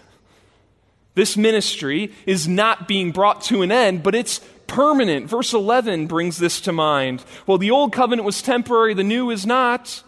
this 1.15 1.37
ministry 1.37 2.13
is 2.27 2.49
not 2.49 2.89
being 2.89 3.13
brought 3.13 3.43
to 3.43 3.63
an 3.63 3.73
end, 3.73 4.03
but 4.03 4.15
it's 4.15 4.41
permanent. 4.67 5.29
Verse 5.29 5.53
11 5.53 6.07
brings 6.07 6.39
this 6.39 6.61
to 6.63 6.73
mind. 6.73 7.25
Well, 7.47 7.59
the 7.59 7.71
old 7.71 7.93
covenant 7.93 8.27
was 8.27 8.43
temporary, 8.43 8.95
the 8.95 9.05
new 9.05 9.31
is 9.31 9.47
not. 9.47 10.03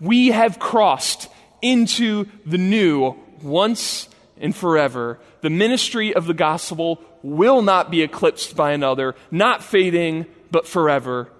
We 0.00 0.28
have 0.28 0.58
crossed 0.58 1.28
into 1.60 2.26
the 2.46 2.58
new 2.58 3.16
once 3.42 4.08
and 4.40 4.54
forever. 4.54 5.18
The 5.40 5.50
ministry 5.50 6.14
of 6.14 6.26
the 6.26 6.34
gospel 6.34 7.00
will 7.22 7.62
not 7.62 7.90
be 7.90 8.02
eclipsed 8.02 8.56
by 8.56 8.72
another, 8.72 9.14
not 9.30 9.62
fading, 9.62 10.26
but 10.50 10.66
forever. 10.66 11.30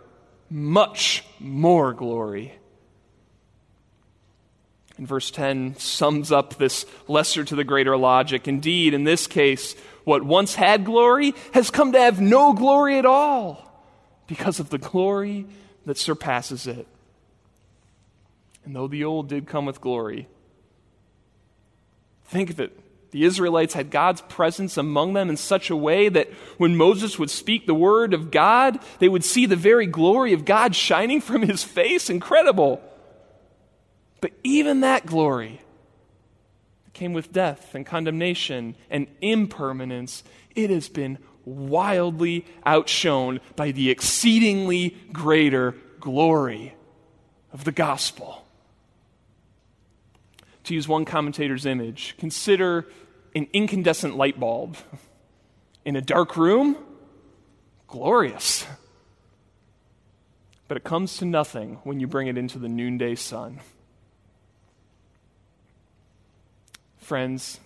Much 0.51 1.25
more 1.39 1.93
glory. 1.93 2.55
And 4.97 5.07
verse 5.07 5.31
10 5.31 5.77
sums 5.79 6.33
up 6.33 6.57
this 6.57 6.85
lesser 7.07 7.45
to 7.45 7.55
the 7.55 7.65
greater 7.65 7.97
logic. 7.97 8.49
Indeed, 8.49 8.95
in 8.95 9.05
this 9.05 9.29
case, 9.29 9.77
what 10.05 10.25
once 10.25 10.57
had 10.57 10.85
glory 10.85 11.35
has 11.55 11.71
come 11.71 11.93
to 11.93 12.01
have 12.01 12.21
no 12.21 12.53
glory 12.53 12.99
at 12.99 13.07
all 13.07 13.65
because 14.27 14.59
of 14.59 14.71
the 14.71 14.79
glory 14.79 15.47
that 15.87 15.99
surpasses 15.99 16.67
it. 16.67 16.89
And 18.69 18.77
though 18.77 18.87
the 18.87 19.05
old 19.05 19.31
did 19.31 19.47
come 19.47 19.65
with 19.65 19.81
glory, 19.81 20.29
think 22.27 22.51
of 22.51 22.61
it. 22.61 22.79
The 23.13 23.25
Israelites 23.25 23.73
had 23.73 23.91
God's 23.91 24.21
presence 24.21 24.77
among 24.77 25.15
them 25.15 25.31
in 25.31 25.39
such 25.39 25.71
a 25.71 25.77
way 25.77 26.11
that 26.11 26.29
when 26.59 26.77
Moses 26.77 27.19
would 27.19 27.31
speak 27.31 27.65
the 27.65 27.73
word 27.73 28.13
of 28.13 28.31
God, 28.31 28.79
they 28.99 29.09
would 29.09 29.25
see 29.25 29.47
the 29.47 29.57
very 29.57 29.87
glory 29.87 30.35
of 30.35 30.45
God 30.45 30.77
shining 30.77 31.23
from 31.23 31.41
his 31.41 31.65
face. 31.65 32.11
Incredible. 32.11 32.83
But 34.21 34.33
even 34.45 34.81
that 34.81 35.07
glory 35.07 35.63
came 36.93 37.15
with 37.15 37.33
death 37.33 37.75
and 37.75 37.87
condemnation 37.87 38.77
and 38.91 39.07
impermanence. 39.23 40.23
It 40.55 40.69
has 40.69 40.91
been 40.91 41.17
wildly 41.47 42.45
outshone 42.67 43.41
by 43.57 43.71
the 43.71 43.89
exceedingly 43.89 44.95
greater 45.11 45.75
glory 46.01 46.75
of 47.51 47.65
the 47.65 47.73
gospel 47.73 48.45
to 50.69 50.75
use 50.75 50.87
one 50.87 51.05
commentator's 51.05 51.67
image, 51.67 52.15
consider 52.19 52.87
an 53.35 53.49
incandescent 53.53 54.17
light 54.17 54.39
bulb 54.39 54.77
in 55.85 55.97
a 55.97 56.01
dark 56.01 56.37
room. 56.37 56.77
Glorious. 57.87 58.67
But 60.69 60.77
it 60.77 60.85
comes 60.85 61.17
to 61.19 61.25
nothing 61.25 61.79
when 61.85 62.01
you 62.01 62.07
bring 62.07 62.29
it 62.29 62.37
into 62.37 62.59
the 62.59 62.69
noonday 62.69 63.15
sun. 63.15 63.61
Friends, 66.99 67.59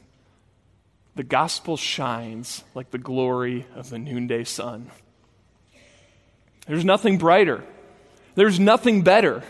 the 1.17 1.25
gospel 1.25 1.77
shines 1.77 2.63
like 2.75 2.93
the 2.93 2.99
glory 2.99 3.67
of 3.75 3.91
the 3.91 3.99
noonday 3.99 4.45
sun. 4.45 4.91
There's 6.67 6.85
nothing 6.85 7.19
brighter. 7.19 7.65
There's 8.37 8.61
nothing 8.61 9.03
better. 9.03 9.43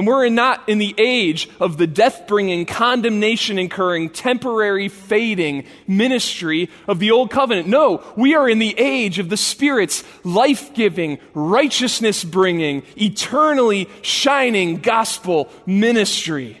And 0.00 0.06
we're 0.06 0.30
not 0.30 0.66
in 0.66 0.78
the 0.78 0.94
age 0.96 1.46
of 1.60 1.76
the 1.76 1.86
death 1.86 2.26
bringing, 2.26 2.64
condemnation 2.64 3.58
incurring, 3.58 4.08
temporary 4.08 4.88
fading 4.88 5.66
ministry 5.86 6.70
of 6.88 7.00
the 7.00 7.10
old 7.10 7.30
covenant. 7.30 7.68
No, 7.68 8.02
we 8.16 8.34
are 8.34 8.48
in 8.48 8.60
the 8.60 8.74
age 8.78 9.18
of 9.18 9.28
the 9.28 9.36
Spirit's 9.36 10.02
life 10.24 10.72
giving, 10.72 11.18
righteousness 11.34 12.24
bringing, 12.24 12.82
eternally 12.96 13.90
shining 14.00 14.76
gospel 14.76 15.50
ministry. 15.66 16.58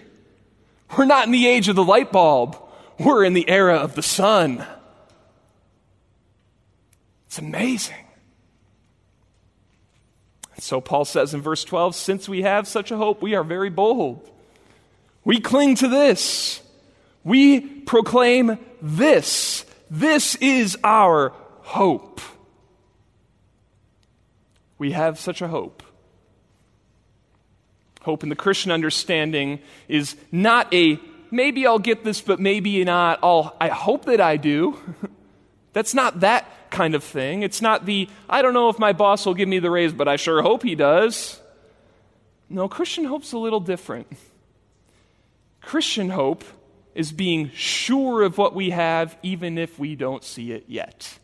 We're 0.98 1.06
not 1.06 1.24
in 1.24 1.32
the 1.32 1.46
age 1.46 1.70
of 1.70 1.76
the 1.76 1.82
light 1.82 2.12
bulb, 2.12 2.58
we're 2.98 3.24
in 3.24 3.32
the 3.32 3.48
era 3.48 3.76
of 3.76 3.94
the 3.94 4.02
sun. 4.02 4.66
It's 7.28 7.38
amazing. 7.38 8.04
So 10.60 10.80
Paul 10.80 11.04
says 11.04 11.34
in 11.34 11.40
verse 11.40 11.64
12, 11.64 11.94
since 11.94 12.28
we 12.28 12.42
have 12.42 12.68
such 12.68 12.90
a 12.90 12.96
hope, 12.96 13.22
we 13.22 13.34
are 13.34 13.44
very 13.44 13.70
bold. 13.70 14.28
We 15.24 15.40
cling 15.40 15.74
to 15.76 15.88
this. 15.88 16.60
We 17.24 17.60
proclaim 17.60 18.58
this. 18.80 19.64
This 19.90 20.36
is 20.36 20.76
our 20.84 21.32
hope. 21.60 22.20
We 24.78 24.92
have 24.92 25.18
such 25.18 25.42
a 25.42 25.48
hope. 25.48 25.82
Hope 28.02 28.22
in 28.22 28.28
the 28.28 28.36
Christian 28.36 28.72
understanding 28.72 29.60
is 29.88 30.16
not 30.32 30.72
a 30.72 30.98
maybe 31.30 31.66
I'll 31.66 31.78
get 31.78 32.02
this, 32.04 32.20
but 32.20 32.40
maybe 32.40 32.82
not. 32.84 33.20
I'll, 33.22 33.54
I 33.60 33.68
hope 33.68 34.06
that 34.06 34.20
I 34.20 34.36
do. 34.36 34.78
That's 35.72 35.94
not 35.94 36.20
that 36.20 36.70
kind 36.70 36.94
of 36.94 37.04
thing. 37.04 37.42
It's 37.42 37.62
not 37.62 37.86
the, 37.86 38.08
I 38.28 38.42
don't 38.42 38.54
know 38.54 38.68
if 38.68 38.78
my 38.78 38.92
boss 38.92 39.26
will 39.26 39.34
give 39.34 39.48
me 39.48 39.58
the 39.58 39.70
raise, 39.70 39.92
but 39.92 40.08
I 40.08 40.16
sure 40.16 40.42
hope 40.42 40.62
he 40.62 40.74
does. 40.74 41.40
No, 42.48 42.68
Christian 42.68 43.04
hope's 43.04 43.32
a 43.32 43.38
little 43.38 43.60
different. 43.60 44.08
Christian 45.60 46.10
hope 46.10 46.44
is 46.94 47.12
being 47.12 47.50
sure 47.54 48.22
of 48.22 48.38
what 48.38 48.54
we 48.54 48.70
have, 48.70 49.16
even 49.22 49.58
if 49.58 49.78
we 49.78 49.94
don't 49.94 50.24
see 50.24 50.52
it 50.52 50.64
yet. 50.66 51.18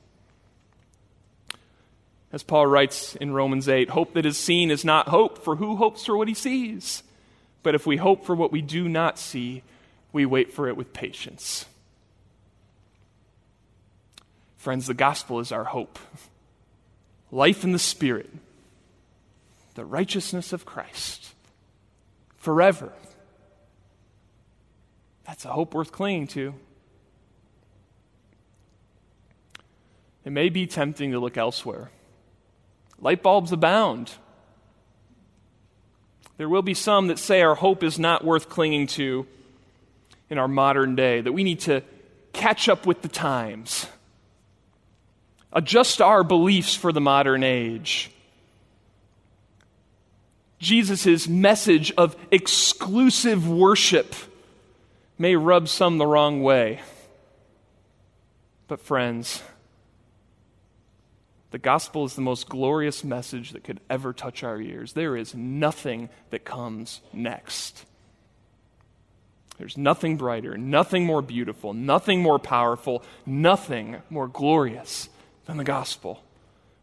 As 2.32 2.42
Paul 2.42 2.66
writes 2.66 3.16
in 3.16 3.32
Romans 3.32 3.68
8, 3.68 3.90
hope 3.90 4.14
that 4.14 4.26
is 4.26 4.36
seen 4.36 4.70
is 4.70 4.84
not 4.84 5.08
hope, 5.08 5.38
for 5.38 5.56
who 5.56 5.76
hopes 5.76 6.04
for 6.04 6.16
what 6.16 6.28
he 6.28 6.34
sees? 6.34 7.02
But 7.62 7.74
if 7.74 7.86
we 7.86 7.96
hope 7.96 8.24
for 8.24 8.36
what 8.36 8.52
we 8.52 8.62
do 8.62 8.88
not 8.88 9.18
see, 9.18 9.62
we 10.12 10.26
wait 10.26 10.52
for 10.52 10.68
it 10.68 10.76
with 10.76 10.92
patience. 10.92 11.66
Friends, 14.66 14.88
the 14.88 14.94
gospel 14.94 15.38
is 15.38 15.52
our 15.52 15.62
hope. 15.62 15.96
Life 17.30 17.62
in 17.62 17.70
the 17.70 17.78
Spirit, 17.78 18.28
the 19.76 19.84
righteousness 19.84 20.52
of 20.52 20.66
Christ, 20.66 21.34
forever. 22.38 22.92
That's 25.24 25.44
a 25.44 25.50
hope 25.50 25.72
worth 25.72 25.92
clinging 25.92 26.26
to. 26.26 26.52
It 30.24 30.32
may 30.32 30.48
be 30.48 30.66
tempting 30.66 31.12
to 31.12 31.20
look 31.20 31.36
elsewhere. 31.36 31.92
Light 32.98 33.22
bulbs 33.22 33.52
abound. 33.52 34.14
There 36.38 36.48
will 36.48 36.62
be 36.62 36.74
some 36.74 37.06
that 37.06 37.20
say 37.20 37.40
our 37.40 37.54
hope 37.54 37.84
is 37.84 38.00
not 38.00 38.24
worth 38.24 38.48
clinging 38.48 38.88
to 38.88 39.28
in 40.28 40.38
our 40.38 40.48
modern 40.48 40.96
day, 40.96 41.20
that 41.20 41.30
we 41.30 41.44
need 41.44 41.60
to 41.60 41.84
catch 42.32 42.68
up 42.68 42.84
with 42.84 43.02
the 43.02 43.08
times 43.08 43.86
adjust 45.56 46.02
our 46.02 46.22
beliefs 46.22 46.76
for 46.76 46.92
the 46.92 47.00
modern 47.00 47.42
age. 47.42 48.10
Jesus' 50.58 51.26
message 51.26 51.92
of 51.96 52.14
exclusive 52.30 53.48
worship 53.48 54.14
may 55.18 55.34
rub 55.34 55.66
some 55.68 55.96
the 55.96 56.06
wrong 56.06 56.42
way. 56.42 56.80
But, 58.68 58.80
friends, 58.80 59.42
the 61.52 61.58
gospel 61.58 62.04
is 62.04 62.14
the 62.14 62.20
most 62.20 62.50
glorious 62.50 63.02
message 63.02 63.52
that 63.52 63.64
could 63.64 63.80
ever 63.88 64.12
touch 64.12 64.44
our 64.44 64.60
ears. 64.60 64.92
There 64.92 65.16
is 65.16 65.34
nothing 65.34 66.10
that 66.30 66.44
comes 66.44 67.00
next. 67.14 67.86
There's 69.56 69.78
nothing 69.78 70.18
brighter, 70.18 70.58
nothing 70.58 71.06
more 71.06 71.22
beautiful, 71.22 71.72
nothing 71.72 72.20
more 72.20 72.38
powerful, 72.38 73.02
nothing 73.24 74.02
more 74.10 74.28
glorious 74.28 75.08
than 75.46 75.56
the 75.56 75.64
gospel. 75.64 76.22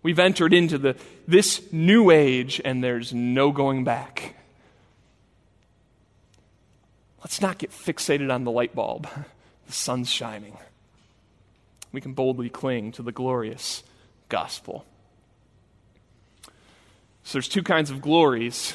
We've 0.02 0.20
entered 0.20 0.54
into 0.54 0.78
the, 0.78 0.96
this 1.28 1.62
new 1.72 2.10
age, 2.10 2.60
and 2.64 2.84
there's 2.84 3.14
no 3.14 3.52
going 3.52 3.84
back. 3.84 4.36
Let's 7.22 7.42
not 7.42 7.58
get 7.58 7.72
fixated 7.72 8.34
on 8.34 8.44
the 8.44 8.52
light 8.52 8.76
bulb. 8.76 9.08
The 9.66 9.72
sun's 9.72 10.10
shining. 10.10 10.58
We 11.94 12.02
can 12.02 12.12
boldly 12.12 12.50
cling 12.50 12.92
to 12.92 13.02
the 13.02 13.14
glorious 13.14 13.82
gospel. 14.28 14.84
So 17.24 17.38
there's 17.38 17.48
two 17.48 17.64
kinds 17.64 17.90
of 17.90 18.02
glories. 18.02 18.74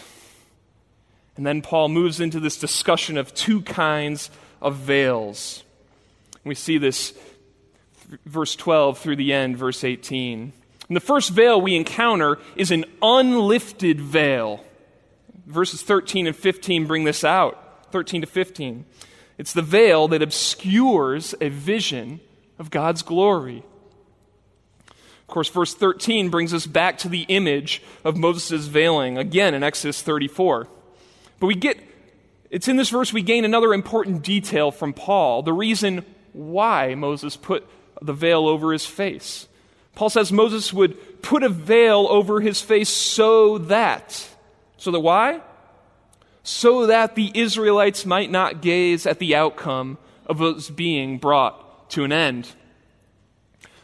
And 1.37 1.47
then 1.47 1.61
Paul 1.61 1.91
moves 1.91 2.21
into 2.21 2.41
this 2.41 2.57
discussion 2.57 3.19
of 3.19 3.35
two 3.35 3.61
kinds 3.61 4.31
of 4.63 4.77
veils. 4.77 5.63
We 6.43 6.55
see 6.55 6.79
this 6.79 7.13
verse 8.25 8.57
12 8.57 8.99
through 8.99 9.17
the 9.17 9.33
end, 9.33 9.57
verse 9.57 9.85
18. 9.85 10.53
And 10.89 10.97
the 10.97 11.01
first 11.01 11.31
veil 11.31 11.61
we 11.61 11.77
encounter 11.77 12.39
is 12.57 12.71
an 12.71 12.85
unlifted 13.03 14.01
veil. 14.01 14.65
Verses 15.47 15.83
13 15.83 16.27
and 16.27 16.37
15 16.37 16.87
bring 16.87 17.05
this 17.05 17.25
out 17.25 17.93
13 17.93 18.23
to 18.23 18.27
15. 18.27 18.85
It's 19.39 19.53
the 19.53 19.63
veil 19.63 20.09
that 20.09 20.23
obscures 20.23 21.35
a 21.41 21.49
vision 21.49 22.21
of 22.59 22.71
God's 22.71 23.03
glory. 23.03 23.63
Of 24.89 25.27
course, 25.27 25.49
verse 25.49 25.75
13 25.75 26.31
brings 26.31 26.55
us 26.55 26.67
back 26.67 26.99
to 26.99 27.09
the 27.09 27.23
image 27.23 27.83
of 28.03 28.17
Moses' 28.17 28.67
veiling, 28.67 29.19
again 29.19 29.55
in 29.55 29.63
Exodus 29.63 30.03
34. 30.03 30.67
But 31.39 31.47
we 31.47 31.55
get, 31.55 31.79
it's 32.51 32.67
in 32.67 32.77
this 32.77 32.89
verse 32.89 33.13
we 33.13 33.23
gain 33.23 33.45
another 33.45 33.75
important 33.75 34.23
detail 34.23 34.71
from 34.71 34.93
Paul, 34.93 35.43
the 35.43 35.53
reason 35.53 36.05
why 36.33 36.95
Moses 36.95 37.37
put 37.37 37.69
the 38.03 38.13
veil 38.13 38.47
over 38.47 38.73
his 38.73 38.87
face. 38.87 39.47
Paul 39.95 40.11
says 40.11 40.31
Moses 40.33 40.73
would 40.73 41.23
put 41.23 41.43
a 41.43 41.49
veil 41.49 42.07
over 42.09 42.41
his 42.41 42.61
face 42.61 42.89
so 42.89 43.59
that. 43.59 44.29
So 44.77 44.91
that 44.91 45.01
why? 45.01 45.41
So 46.43 46.87
that 46.87 47.15
the 47.15 47.33
Israelites 47.35 48.07
might 48.07 48.31
not 48.31 48.63
gaze 48.63 49.07
at 49.07 49.19
the 49.19 49.35
outcome 49.35 49.99
of 50.27 50.41
us 50.41 50.71
being 50.71 51.19
brought 51.19 51.91
to 51.91 52.05
an 52.05 52.13
end. 52.13 52.49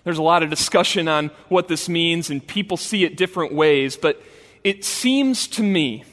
There's 0.04 0.18
a 0.18 0.22
lot 0.22 0.42
of 0.42 0.50
discussion 0.50 1.08
on 1.08 1.30
what 1.48 1.68
this 1.68 1.88
means, 1.88 2.28
and 2.30 2.46
people 2.46 2.76
see 2.76 3.04
it 3.04 3.16
different 3.16 3.54
ways, 3.54 3.96
but 3.96 4.22
it 4.62 4.84
seems 4.84 5.48
to 5.48 5.62
me 5.62 6.04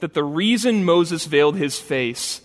that 0.00 0.14
the 0.14 0.24
reason 0.24 0.84
Moses 0.84 1.26
veiled 1.26 1.56
his 1.56 1.78
face 1.78 2.40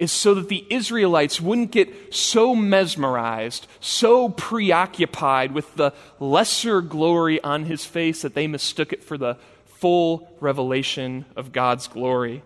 is 0.00 0.10
so 0.10 0.34
that 0.34 0.48
the 0.48 0.66
Israelites 0.70 1.42
wouldn't 1.42 1.70
get 1.70 2.12
so 2.12 2.56
mesmerized, 2.56 3.68
so 3.80 4.30
preoccupied 4.30 5.52
with 5.52 5.72
the 5.76 5.92
lesser 6.18 6.80
glory 6.80 7.40
on 7.44 7.66
his 7.66 7.84
face 7.84 8.22
that 8.22 8.34
they 8.34 8.46
mistook 8.46 8.94
it 8.94 9.04
for 9.04 9.18
the 9.18 9.36
full 9.66 10.26
revelation 10.40 11.26
of 11.36 11.52
God's 11.52 11.86
glory. 11.86 12.42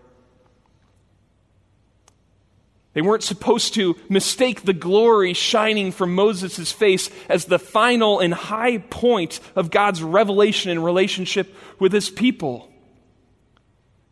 They 2.91 3.01
weren't 3.01 3.23
supposed 3.23 3.73
to 3.75 3.95
mistake 4.09 4.63
the 4.63 4.73
glory 4.73 5.33
shining 5.33 5.93
from 5.93 6.13
Moses' 6.13 6.73
face 6.73 7.09
as 7.29 7.45
the 7.45 7.59
final 7.59 8.19
and 8.19 8.33
high 8.33 8.79
point 8.79 9.39
of 9.55 9.71
God's 9.71 10.03
revelation 10.03 10.71
and 10.71 10.83
relationship 10.83 11.55
with 11.79 11.93
his 11.93 12.09
people. 12.09 12.69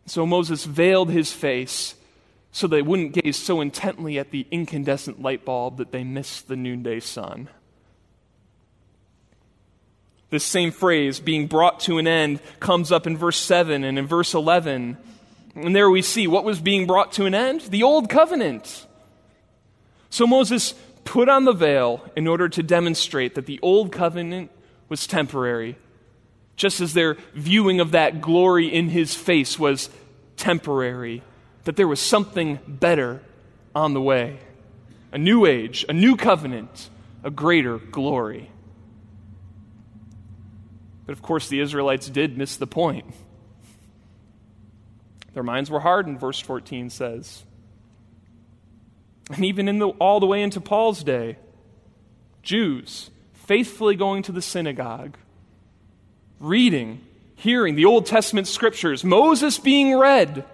So 0.06 0.26
Moses 0.26 0.64
veiled 0.64 1.10
his 1.12 1.34
face 1.34 1.96
so 2.54 2.68
they 2.68 2.84
wouldn't 2.84 3.14
gaze 3.14 3.36
so 3.36 3.62
intently 3.62 4.20
at 4.20 4.30
the 4.30 4.46
incandescent 4.52 5.20
light 5.20 5.44
bulb 5.44 5.78
that 5.78 5.92
they 5.92 6.04
missed 6.04 6.48
the 6.48 6.56
noonday 6.56 7.00
sun. 7.00 7.50
This 10.30 10.44
same 10.44 10.72
phrase, 10.72 11.20
being 11.20 11.48
brought 11.48 11.80
to 11.82 11.98
an 11.98 12.08
end, 12.08 12.40
comes 12.60 12.92
up 12.92 13.08
in 13.08 13.18
verse 13.18 13.38
7 13.38 13.84
and 13.84 13.98
in 13.98 14.06
verse 14.06 14.36
11. 14.36 14.98
And 15.56 15.76
there 15.76 15.90
we 15.90 16.04
see 16.04 16.28
what 16.28 16.44
was 16.44 16.62
being 16.62 16.86
brought 16.86 17.12
to 17.14 17.26
an 17.26 17.34
end? 17.34 17.62
The 17.62 17.82
old 17.82 18.08
covenant. 18.08 18.86
So 20.12 20.28
Moses 20.28 20.76
put 21.06 21.30
on 21.30 21.46
the 21.46 21.54
veil 21.54 22.08
in 22.16 22.28
order 22.28 22.48
to 22.50 22.62
demonstrate 22.62 23.34
that 23.34 23.48
the 23.48 23.60
old 23.64 23.92
covenant 23.92 24.52
was 24.90 25.08
temporary, 25.08 25.76
just 26.56 26.82
as 26.82 26.94
their 26.94 27.18
viewing 27.34 27.80
of 27.80 27.92
that 27.92 28.22
glory 28.22 28.68
in 28.68 28.90
his 28.90 29.16
face 29.16 29.58
was 29.58 29.90
temporary, 30.38 31.24
that 31.64 31.76
there 31.76 31.88
was 31.88 32.00
something 32.00 32.60
better 32.68 33.22
on 33.76 33.94
the 33.94 34.02
way 34.02 34.40
a 35.12 35.18
new 35.18 35.46
age, 35.46 35.86
a 35.88 35.94
new 35.94 36.16
covenant, 36.16 36.90
a 37.24 37.30
greater 37.30 37.78
glory. 37.78 38.50
But 41.06 41.14
of 41.14 41.22
course, 41.22 41.50
the 41.50 41.60
Israelites 41.60 42.10
did 42.10 42.36
miss 42.36 42.58
the 42.58 42.66
point. 42.66 43.06
Their 45.34 45.44
minds 45.44 45.70
were 45.70 45.80
hardened, 45.80 46.20
verse 46.20 46.40
14 46.40 46.90
says. 46.90 47.44
And 49.32 49.46
even 49.46 49.68
in 49.68 49.80
the, 49.80 49.90
all 49.90 50.20
the 50.20 50.26
way 50.26 50.42
into 50.42 50.60
Paul's 50.60 51.04
day, 51.04 51.38
Jews 52.42 53.10
faithfully 53.34 53.96
going 53.96 54.24
to 54.24 54.32
the 54.32 54.42
synagogue, 54.42 55.18
reading, 56.40 57.02
hearing 57.36 57.76
the 57.76 57.86
Old 57.86 58.06
Testament 58.06 58.48
scriptures, 58.48 59.04
Moses 59.04 59.60
being 59.60 59.98
read, 59.98 60.46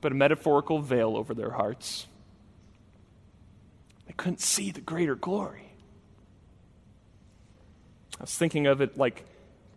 but 0.00 0.12
a 0.12 0.14
metaphorical 0.14 0.80
veil 0.80 1.16
over 1.16 1.34
their 1.34 1.50
hearts. 1.50 2.06
They 4.06 4.12
couldn't 4.14 4.40
see 4.40 4.70
the 4.70 4.80
greater 4.80 5.14
glory. 5.14 5.72
I 8.18 8.22
was 8.24 8.36
thinking 8.36 8.66
of 8.66 8.80
it 8.80 8.98
like 8.98 9.24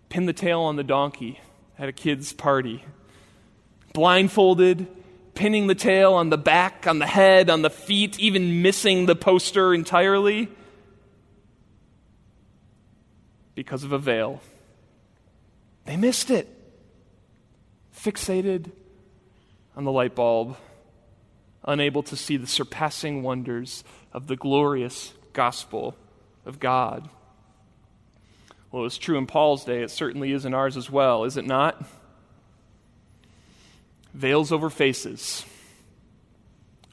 pin 0.10 0.26
the 0.26 0.34
tail 0.34 0.62
on 0.62 0.76
the 0.76 0.84
donkey 0.84 1.40
at 1.78 1.90
a 1.90 1.94
kid's 1.94 2.34
party 2.34 2.84
blindfolded, 3.94 4.88
pinning 5.36 5.68
the 5.68 5.76
tail 5.76 6.14
on 6.14 6.30
the 6.30 6.38
back, 6.38 6.88
on 6.88 7.00
the 7.00 7.08
head, 7.08 7.50
on 7.50 7.62
the 7.62 7.70
feet, 7.70 8.20
even 8.20 8.62
missing 8.62 9.06
the 9.06 9.16
poster 9.16 9.74
entirely 9.74 10.50
because 13.56 13.84
of 13.84 13.92
a 13.92 14.00
veil. 14.00 14.42
They 15.86 15.96
missed 15.96 16.30
it. 16.32 16.50
Fixated 17.96 18.72
on 19.76 19.84
the 19.84 19.92
light 19.92 20.16
bulb, 20.16 20.58
unable 21.64 22.04
to 22.04 22.16
see 22.16 22.38
the 22.38 22.48
surpassing 22.48 23.24
wonders 23.24 23.84
of 24.12 24.28
the 24.28 24.36
glorious 24.36 25.14
gospel 25.34 25.96
of 26.46 26.60
God. 26.60 27.10
Well, 28.72 28.82
it 28.82 28.86
was 28.86 28.98
true 28.98 29.18
in 29.18 29.28
Paul's 29.28 29.66
day. 29.66 29.82
It 29.84 29.92
certainly 29.92 30.32
is 30.32 30.46
in 30.46 30.54
ours 30.54 30.78
as 30.78 30.90
well, 30.90 31.24
is 31.24 31.38
it 31.38 31.46
not? 31.46 31.84
veils 34.14 34.52
over 34.52 34.70
faces, 34.70 35.46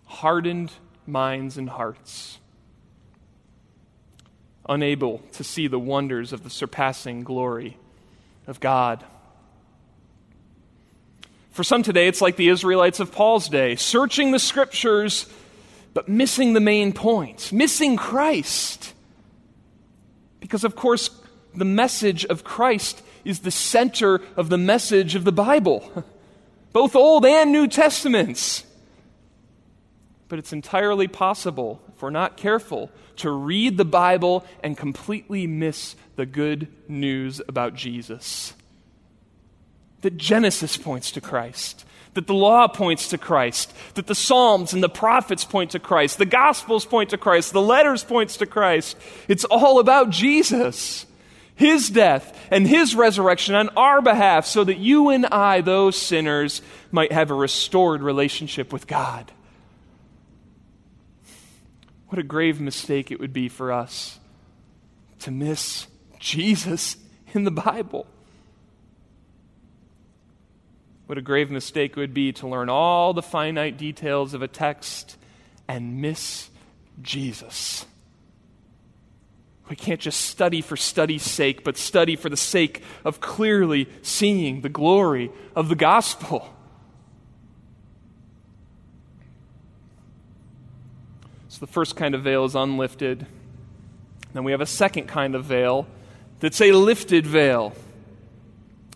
hardened 0.06 0.72
minds 1.06 1.58
and 1.58 1.68
hearts, 1.68 2.38
unable 4.68 5.18
to 5.32 5.44
see 5.44 5.66
the 5.66 5.78
wonders 5.78 6.32
of 6.32 6.42
the 6.42 6.50
surpassing 6.50 7.22
glory 7.22 7.76
of 8.46 8.60
God. 8.60 9.04
For 11.50 11.64
some 11.64 11.82
today, 11.82 12.08
it's 12.08 12.20
like 12.20 12.36
the 12.36 12.48
Israelites 12.48 13.00
of 13.00 13.12
Paul's 13.12 13.48
day, 13.48 13.76
searching 13.76 14.30
the 14.30 14.38
scriptures, 14.38 15.26
but 15.94 16.08
missing 16.08 16.52
the 16.52 16.60
main 16.60 16.92
point, 16.92 17.52
missing 17.52 17.96
Christ. 17.96 18.94
Because, 20.38 20.64
of 20.64 20.76
course, 20.76 21.10
the 21.54 21.64
message 21.64 22.24
of 22.24 22.44
Christ 22.44 23.02
is 23.24 23.40
the 23.40 23.50
center 23.50 24.20
of 24.36 24.48
the 24.48 24.58
message 24.58 25.14
of 25.14 25.24
the 25.24 25.32
Bible. 25.32 26.04
both 26.72 26.94
Old 26.96 27.26
and 27.26 27.52
New 27.52 27.66
Testaments. 27.66 28.64
But 30.28 30.38
it's 30.38 30.52
entirely 30.52 31.08
possible, 31.08 31.80
if 31.88 32.02
we're 32.02 32.10
not 32.10 32.36
careful, 32.36 32.90
to 33.16 33.30
read 33.30 33.76
the 33.76 33.84
Bible 33.84 34.44
and 34.62 34.76
completely 34.76 35.46
miss 35.46 35.96
the 36.16 36.26
good 36.26 36.68
news 36.88 37.40
about 37.48 37.74
Jesus. 37.74 38.54
That 40.02 40.16
Genesis 40.16 40.76
points 40.76 41.10
to 41.12 41.20
Christ, 41.20 41.84
that 42.14 42.26
the 42.26 42.34
law 42.34 42.68
points 42.68 43.08
to 43.08 43.18
Christ, 43.18 43.72
that 43.94 44.06
the 44.06 44.14
Psalms 44.14 44.72
and 44.72 44.82
the 44.82 44.88
prophets 44.88 45.44
point 45.44 45.72
to 45.72 45.78
Christ, 45.78 46.18
the 46.18 46.26
Gospels 46.26 46.86
point 46.86 47.10
to 47.10 47.18
Christ, 47.18 47.52
the 47.52 47.60
letters 47.60 48.02
points 48.02 48.38
to 48.38 48.46
Christ. 48.46 48.96
It's 49.28 49.44
all 49.44 49.78
about 49.78 50.10
Jesus 50.10 51.06
his 51.60 51.90
death 51.90 52.48
and 52.50 52.66
his 52.66 52.94
resurrection 52.94 53.54
on 53.54 53.68
our 53.76 54.00
behalf 54.00 54.46
so 54.46 54.64
that 54.64 54.78
you 54.78 55.10
and 55.10 55.26
I, 55.26 55.60
those 55.60 55.94
sinners, 55.94 56.62
might 56.90 57.12
have 57.12 57.30
a 57.30 57.34
restored 57.34 58.02
relationship 58.02 58.72
with 58.72 58.86
God. 58.86 59.30
What 62.08 62.18
a 62.18 62.22
grave 62.22 62.62
mistake 62.62 63.10
it 63.10 63.20
would 63.20 63.34
be 63.34 63.50
for 63.50 63.72
us 63.72 64.18
to 65.18 65.30
miss 65.30 65.86
Jesus 66.18 66.96
in 67.34 67.44
the 67.44 67.50
Bible. 67.50 68.06
What 71.10 71.18
a 71.18 71.22
grave 71.22 71.50
mistake 71.50 71.96
it 71.96 71.96
would 71.96 72.14
be 72.14 72.32
to 72.34 72.46
learn 72.46 72.68
all 72.68 73.12
the 73.12 73.20
finite 73.20 73.76
details 73.76 74.32
of 74.32 74.42
a 74.42 74.46
text 74.46 75.16
and 75.66 76.00
miss 76.00 76.50
Jesus. 77.02 77.84
We 79.68 79.74
can't 79.74 80.00
just 80.00 80.20
study 80.20 80.60
for 80.60 80.76
study's 80.76 81.24
sake, 81.24 81.64
but 81.64 81.76
study 81.76 82.14
for 82.14 82.28
the 82.28 82.36
sake 82.36 82.84
of 83.04 83.18
clearly 83.18 83.88
seeing 84.02 84.60
the 84.60 84.68
glory 84.68 85.32
of 85.56 85.68
the 85.68 85.74
gospel. 85.74 86.48
So 91.48 91.58
the 91.58 91.72
first 91.72 91.96
kind 91.96 92.14
of 92.14 92.22
veil 92.22 92.44
is 92.44 92.54
unlifted. 92.54 93.26
Then 94.32 94.44
we 94.44 94.52
have 94.52 94.60
a 94.60 94.66
second 94.66 95.08
kind 95.08 95.34
of 95.34 95.44
veil 95.44 95.88
that's 96.38 96.60
a 96.60 96.70
lifted 96.70 97.26
veil. 97.26 97.74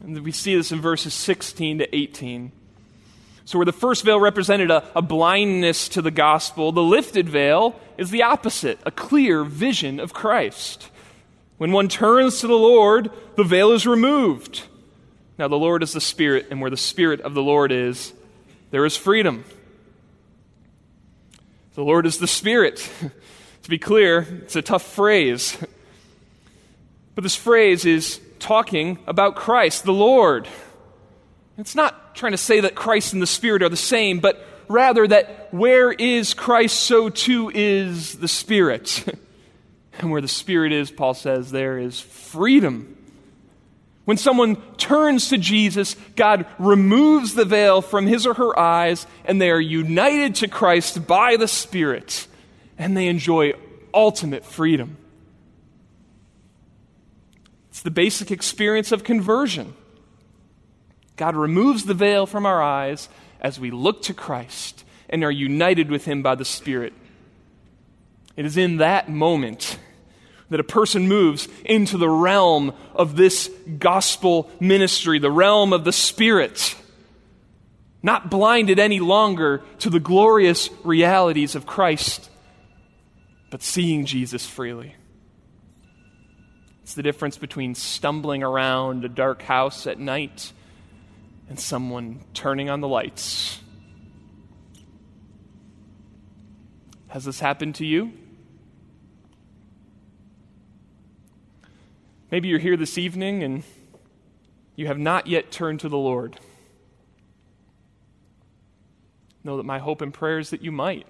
And 0.05 0.21
we 0.23 0.33
see 0.33 0.55
this 0.55 0.71
in 0.71 0.81
verses 0.81 1.15
16 1.15 1.79
to 1.79 1.97
18. 1.97 2.53
So, 3.47 3.59
where 3.59 3.65
the 3.65 3.73
first 3.73 4.05
veil 4.05 4.21
represented 4.21 4.71
a, 4.71 4.87
a, 4.97 5.03
blindness 5.03 5.89
to 5.91 6.03
the 6.03 6.11
gospel, 6.11 6.73
the 6.73 6.83
lifted 6.83 7.29
veil 7.29 7.79
is 7.99 8.11
the 8.11 8.23
opposite 8.23 8.79
a 8.85 8.91
clear 8.91 9.45
vision 9.45 10.01
of 10.01 10.15
Christ. 10.15 10.91
When 11.57 11.73
one 11.73 11.89
turns 11.89 12.41
to 12.41 12.47
the 12.47 12.55
Lord, 12.55 13.11
the 13.37 13.45
veil 13.45 13.73
is 13.73 13.87
removed. 13.87 14.63
Now, 15.39 15.49
the 15.49 15.57
Lord 15.59 15.83
is 15.83 15.93
the 15.93 16.01
Spirit, 16.01 16.47
and 16.51 16.61
where 16.61 16.71
the 16.71 16.77
Spirit 16.77 17.21
of 17.21 17.35
the 17.35 17.43
Lord 17.43 17.73
is, 17.73 18.13
there 18.71 18.85
is 18.85 18.97
freedom. 18.97 19.45
The 21.75 21.85
Lord 21.85 22.07
is 22.07 22.19
the 22.19 22.27
Spirit. 22.27 22.91
to 23.63 23.71
be 23.71 23.79
clear, 23.79 24.27
it's 24.43 24.57
a 24.57 24.63
tough 24.63 24.85
phrase. 24.85 25.59
But 27.15 27.23
this 27.23 27.37
phrase 27.37 27.85
is 27.85 28.21
talking 28.39 28.99
about 29.07 29.37
Christ, 29.37 29.85
the 29.85 29.93
Lord. 29.93 30.49
It's 31.57 31.75
not 31.75 32.15
trying 32.15 32.33
to 32.33 32.39
say 32.39 32.61
that 32.61 32.75
Christ 32.75 33.13
and 33.13 33.23
the 33.23 33.27
Spirit 33.27 33.63
are 33.63 33.69
the 33.69 33.77
same, 33.77 34.21
but 34.21 34.45
rather 34.69 35.07
that 35.07 35.53
where 35.53 35.93
is 35.93 36.35
Christ, 36.35 36.81
so 36.81 37.09
too 37.09 37.51
is 37.55 38.19
the 38.19 38.29
Spirit. 38.29 39.05
and 39.99 40.11
where 40.11 40.21
the 40.21 40.29
Spirit 40.29 40.73
is, 40.73 40.91
Paul 40.91 41.15
says, 41.15 41.51
there 41.51 41.79
is 41.79 42.01
freedom. 42.01 42.97
When 44.05 44.17
someone 44.17 44.57
turns 44.77 45.31
to 45.31 45.39
Jesus, 45.39 45.97
God 46.15 46.47
removes 46.59 47.35
the 47.35 47.45
veil 47.47 47.81
from 47.81 48.07
his 48.07 48.27
or 48.27 48.35
her 48.35 48.59
eyes, 48.59 49.07
and 49.25 49.41
they 49.41 49.51
are 49.51 49.61
united 49.61 50.37
to 50.37 50.49
Christ 50.49 51.07
by 51.07 51.37
the 51.37 51.49
Spirit, 51.49 52.27
and 52.77 52.97
they 52.97 53.07
enjoy 53.07 53.55
ultimate 53.95 54.45
freedom. 54.45 54.99
The 57.85 57.91
basic 57.91 58.31
experience 58.31 58.93
of 58.93 59.05
conversion. 59.05 59.75
God 61.17 61.37
removes 61.37 61.85
the 61.85 61.95
veil 61.95 62.27
from 62.27 62.45
our 62.45 62.61
eyes 62.61 63.09
as 63.41 63.61
we 63.61 63.71
look 63.71 64.03
to 64.03 64.15
Christ 64.15 64.85
and 65.09 65.23
are 65.23 65.31
united 65.31 65.91
with 65.91 66.07
him 66.07 66.23
by 66.23 66.35
the 66.35 66.45
Spirit. 66.45 66.93
It 68.37 68.47
is 68.47 68.57
in 68.57 68.79
that 68.79 69.09
moment 69.09 69.79
that 70.51 70.61
a 70.61 70.65
person 70.65 71.09
moves 71.09 71.47
into 71.65 71.99
the 71.99 72.09
realm 72.09 72.73
of 72.95 73.17
this 73.17 73.51
gospel 73.79 74.51
ministry, 74.61 75.19
the 75.19 75.31
realm 75.31 75.73
of 75.73 75.85
the 75.85 75.93
Spirit, 75.93 76.75
not 78.03 78.31
blinded 78.31 78.79
any 78.79 79.01
longer 79.01 79.63
to 79.81 79.91
the 79.91 80.01
glorious 80.01 80.69
realities 80.85 81.55
of 81.55 81.67
Christ, 81.67 82.31
but 83.51 83.63
seeing 83.63 84.05
Jesus 84.07 84.47
freely. 84.47 84.95
It's 86.85 86.93
the 86.93 87.03
difference 87.03 87.39
between 87.39 87.75
stumbling 87.75 88.43
around 88.43 89.07
a 89.07 89.09
dark 89.09 89.41
house 89.41 89.87
at 89.87 89.99
night 89.99 90.53
and 91.49 91.59
someone 91.59 92.21
turning 92.35 92.69
on 92.69 92.83
the 92.83 92.89
lights. 92.89 93.59
Has 97.09 97.25
this 97.25 97.41
happened 97.41 97.77
to 97.77 97.87
you? 97.87 98.13
Maybe 102.31 102.49
you're 102.49 102.59
here 102.59 102.77
this 102.77 102.99
evening 102.99 103.43
and 103.43 103.63
you 104.77 104.87
have 104.87 104.99
not 104.99 105.27
yet 105.27 105.51
turned 105.51 105.81
to 105.81 105.89
the 105.89 105.97
Lord. 105.97 106.39
Know 109.43 109.57
that 109.57 109.65
my 109.65 109.79
hope 109.79 110.03
and 110.03 110.13
prayer 110.13 110.39
is 110.39 110.51
that 110.51 110.61
you 110.61 110.71
might. 110.71 111.07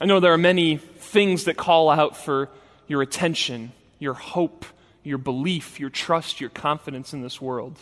I 0.00 0.06
know 0.06 0.18
there 0.18 0.32
are 0.32 0.38
many 0.38 0.78
things 0.78 1.44
that 1.44 1.58
call 1.58 1.90
out 1.90 2.16
for 2.16 2.48
your 2.86 3.02
attention, 3.02 3.72
your 3.98 4.14
hope, 4.14 4.64
your 5.02 5.18
belief, 5.18 5.78
your 5.78 5.90
trust, 5.90 6.40
your 6.40 6.50
confidence 6.50 7.12
in 7.12 7.22
this 7.22 7.40
world. 7.40 7.78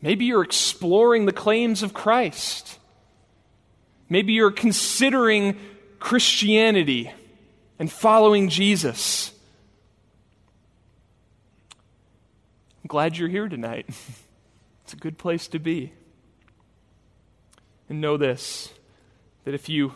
Maybe 0.00 0.26
you're 0.26 0.44
exploring 0.44 1.26
the 1.26 1.32
claims 1.32 1.82
of 1.82 1.92
Christ. 1.92 2.78
Maybe 4.08 4.32
you're 4.32 4.50
considering 4.50 5.58
Christianity 5.98 7.12
and 7.78 7.90
following 7.90 8.48
Jesus. 8.48 9.32
I'm 12.82 12.88
glad 12.88 13.16
you're 13.16 13.28
here 13.28 13.48
tonight. 13.48 13.86
it's 14.84 14.92
a 14.92 14.96
good 14.96 15.18
place 15.18 15.48
to 15.48 15.58
be. 15.58 15.92
And 17.88 18.00
know 18.00 18.16
this 18.16 18.72
that 19.44 19.54
if 19.54 19.68
you 19.68 19.94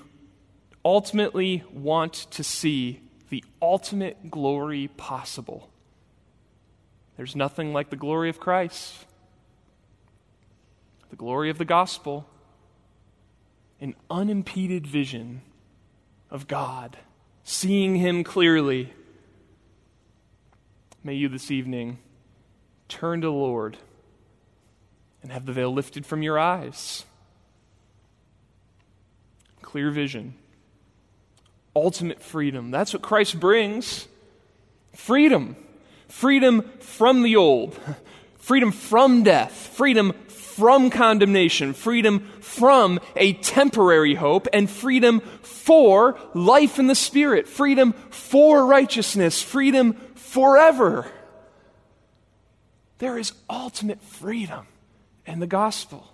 ultimately 0.84 1.62
want 1.72 2.14
to 2.30 2.42
see 2.42 3.01
the 3.32 3.42
ultimate 3.62 4.30
glory 4.30 4.88
possible, 4.88 5.70
there's 7.16 7.34
nothing 7.34 7.72
like 7.72 7.88
the 7.88 7.96
glory 7.96 8.28
of 8.28 8.38
Christ, 8.38 9.06
the 11.08 11.16
glory 11.16 11.48
of 11.48 11.56
the 11.56 11.64
gospel, 11.64 12.26
an 13.80 13.94
unimpeded 14.10 14.86
vision 14.86 15.40
of 16.30 16.46
God, 16.46 16.98
seeing 17.42 17.96
Him 17.96 18.22
clearly. 18.22 18.92
May 21.02 21.14
you 21.14 21.30
this 21.30 21.50
evening 21.50 22.00
turn 22.86 23.22
to 23.22 23.28
the 23.28 23.32
Lord 23.32 23.78
and 25.22 25.32
have 25.32 25.46
the 25.46 25.54
veil 25.54 25.72
lifted 25.72 26.04
from 26.04 26.22
your 26.22 26.38
eyes. 26.38 27.06
Clear 29.62 29.90
vision, 29.90 30.34
ultimate 31.74 32.22
freedom. 32.22 32.70
That's 32.70 32.92
what 32.92 33.02
Christ 33.02 33.38
brings 33.38 34.08
freedom. 34.94 35.56
Freedom 36.08 36.70
from 36.80 37.22
the 37.22 37.36
old, 37.36 37.78
freedom 38.38 38.70
from 38.70 39.22
death, 39.22 39.52
freedom 39.52 40.12
from 40.28 40.90
condemnation, 40.90 41.72
freedom 41.72 42.20
from 42.40 43.00
a 43.16 43.32
temporary 43.32 44.14
hope, 44.14 44.46
and 44.52 44.68
freedom 44.68 45.20
for 45.40 46.18
life 46.34 46.78
in 46.78 46.86
the 46.86 46.94
Spirit, 46.94 47.48
freedom 47.48 47.94
for 48.10 48.66
righteousness, 48.66 49.40
freedom 49.40 49.94
forever. 50.14 51.10
There 52.98 53.16
is 53.16 53.32
ultimate 53.48 54.02
freedom 54.02 54.66
in 55.26 55.40
the 55.40 55.46
gospel. 55.46 56.12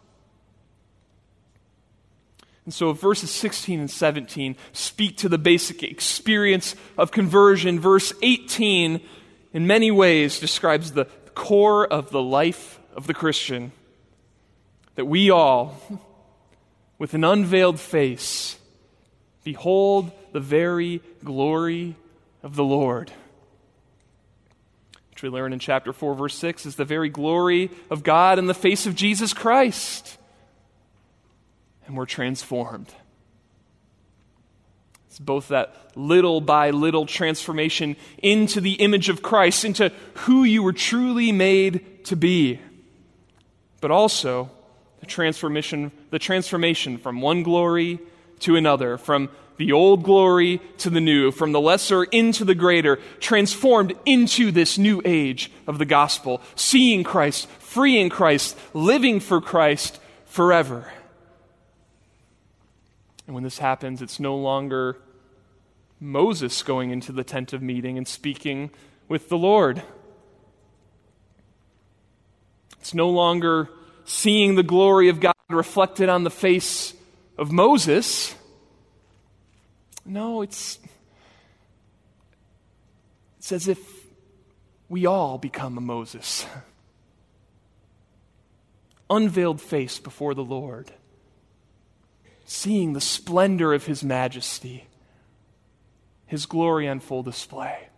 And 2.69 2.75
so, 2.75 2.93
verses 2.93 3.31
16 3.31 3.81
and 3.81 3.91
17 3.91 4.55
speak 4.75 5.17
to 5.17 5.31
the 5.31 5.39
basic 5.39 5.83
experience 5.83 6.77
of 6.99 7.11
conversion. 7.11 7.81
Verse 7.81 8.13
18, 8.23 9.01
in 9.55 9.67
many 9.67 9.91
ways, 9.91 10.39
describes 10.39 10.93
the 10.93 11.07
core 11.35 11.87
of 11.87 12.11
the 12.11 12.21
life 12.21 12.79
of 12.95 13.07
the 13.07 13.15
Christian. 13.15 13.73
That 14.97 15.07
we 15.07 15.31
all, 15.31 15.81
with 16.99 17.15
an 17.15 17.25
unveiled 17.25 17.81
face, 17.81 18.59
behold 19.45 20.13
the 20.33 20.41
very 20.41 21.01
glory 21.25 21.97
of 22.43 22.55
the 22.55 22.65
Lord 22.65 23.11
which 25.19 25.23
we 25.23 25.31
learn 25.31 25.55
in 25.55 25.59
chapter 25.59 25.95
4, 25.95 26.15
verse 26.15 26.35
6, 26.37 26.67
is 26.67 26.77
the 26.77 26.85
very 26.85 27.09
glory 27.09 27.71
of 27.91 28.05
God 28.05 28.39
in 28.39 28.47
the 28.47 28.53
face 28.53 28.87
of 28.87 28.95
Jesus 28.95 29.33
Christ. 29.33 30.18
And 31.89 31.97
we're 31.97 32.07
transformed. 32.07 32.93
It's 35.09 35.19
both 35.19 35.49
that 35.49 35.75
little 35.97 36.43
by 36.43 36.71
little 36.71 37.07
transformation 37.07 37.97
into 38.19 38.61
the 38.61 38.75
image 38.75 39.09
of 39.09 39.23
Christ, 39.23 39.65
into 39.65 39.91
who 40.15 40.45
you 40.45 40.63
were 40.63 40.75
truly 40.75 41.33
made 41.33 42.05
to 42.05 42.15
be, 42.15 42.61
but 43.81 43.91
also 43.91 44.51
the 45.01 45.07
transformation, 45.07 45.91
the 46.11 46.19
transformation 46.19 46.99
from 46.99 47.23
one 47.23 47.43
glory 47.43 47.99
to 48.41 48.55
another, 48.55 48.99
from 48.99 49.31
the 49.57 49.73
old 49.73 50.03
glory 50.03 50.61
to 50.79 50.91
the 50.91 51.01
new, 51.01 51.31
from 51.33 51.53
the 51.53 51.61
lesser 51.61 52.05
into 52.05 52.45
the 52.45 52.55
greater, 52.55 52.97
transformed 53.19 53.95
into 54.05 54.53
this 54.53 54.77
new 54.77 55.01
age 55.07 55.51
of 55.67 55.79
the 55.79 55.87
gospel, 55.87 56.43
seeing 56.55 57.03
Christ, 57.03 57.49
freeing 57.61 58.11
Christ, 58.11 58.59
living 58.75 59.21
for 59.21 59.41
Christ 59.41 59.99
forever. 60.27 60.93
And 63.29 63.35
when 63.35 63.45
this 63.45 63.59
happens, 63.59 64.01
it's 64.01 64.19
no 64.19 64.35
longer 64.37 64.97
Moses 66.01 66.63
going 66.63 66.91
into 66.91 67.13
the 67.13 67.23
tent 67.23 67.53
of 67.53 67.61
meeting 67.61 67.99
and 67.99 68.09
speaking 68.09 68.71
with 69.07 69.29
the 69.29 69.37
Lord. 69.37 69.83
It's 72.81 72.95
no 72.95 73.11
longer 73.11 73.69
seeing 74.07 74.55
the 74.55 74.63
glory 74.63 75.11
of 75.11 75.21
God 75.21 75.35
reflected 75.51 76.09
on 76.09 76.25
the 76.25 76.31
face 76.31 76.95
of 77.37 77.53
Moses. 77.53 78.35
No, 80.07 80.41
it's, 80.41 80.79
it's 83.37 83.53
as 83.53 83.69
if 83.69 83.79
we 84.89 85.05
all 85.05 85.37
become 85.37 85.77
a 85.77 85.83
Moses. 85.83 86.47
Unveiled 89.11 89.61
face 89.61 89.99
before 89.99 90.33
the 90.33 90.45
Lord, 90.45 90.93
seeing 92.49 92.95
the 92.95 93.01
splendor 93.01 93.75
of 93.75 93.85
His 93.85 94.03
majesty, 94.03 94.87
His 96.27 96.47
glory 96.47 96.89
on 96.89 96.99
full 96.99 97.23
display. 97.23 97.89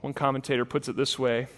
One 0.00 0.14
commentator 0.14 0.64
puts 0.64 0.88
it 0.88 0.96
this 0.96 1.18
way 1.18 1.48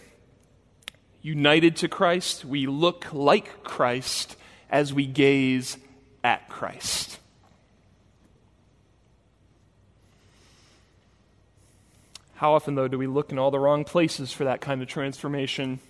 United 1.20 1.76
to 1.76 1.88
Christ, 1.88 2.46
we 2.46 2.66
look 2.66 3.12
like 3.12 3.62
Christ 3.62 4.34
as 4.70 4.94
we 4.94 5.06
gaze 5.06 5.76
at 6.24 6.48
Christ. 6.48 7.18
How 12.36 12.54
often, 12.54 12.74
though, 12.74 12.88
do 12.88 12.98
we 12.98 13.06
look 13.06 13.30
in 13.30 13.38
all 13.38 13.50
the 13.50 13.58
wrong 13.58 13.84
places 13.84 14.32
for 14.32 14.44
that 14.44 14.60
kind 14.60 14.80
of 14.80 14.88
transformation? 14.88 15.80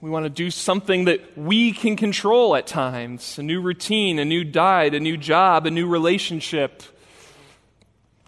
We 0.00 0.10
want 0.10 0.24
to 0.24 0.30
do 0.30 0.50
something 0.50 1.06
that 1.06 1.38
we 1.38 1.72
can 1.72 1.96
control 1.96 2.54
at 2.54 2.66
times 2.66 3.38
a 3.38 3.42
new 3.42 3.62
routine, 3.62 4.18
a 4.18 4.24
new 4.24 4.44
diet, 4.44 4.94
a 4.94 5.00
new 5.00 5.16
job, 5.16 5.64
a 5.66 5.70
new 5.70 5.88
relationship. 5.88 6.82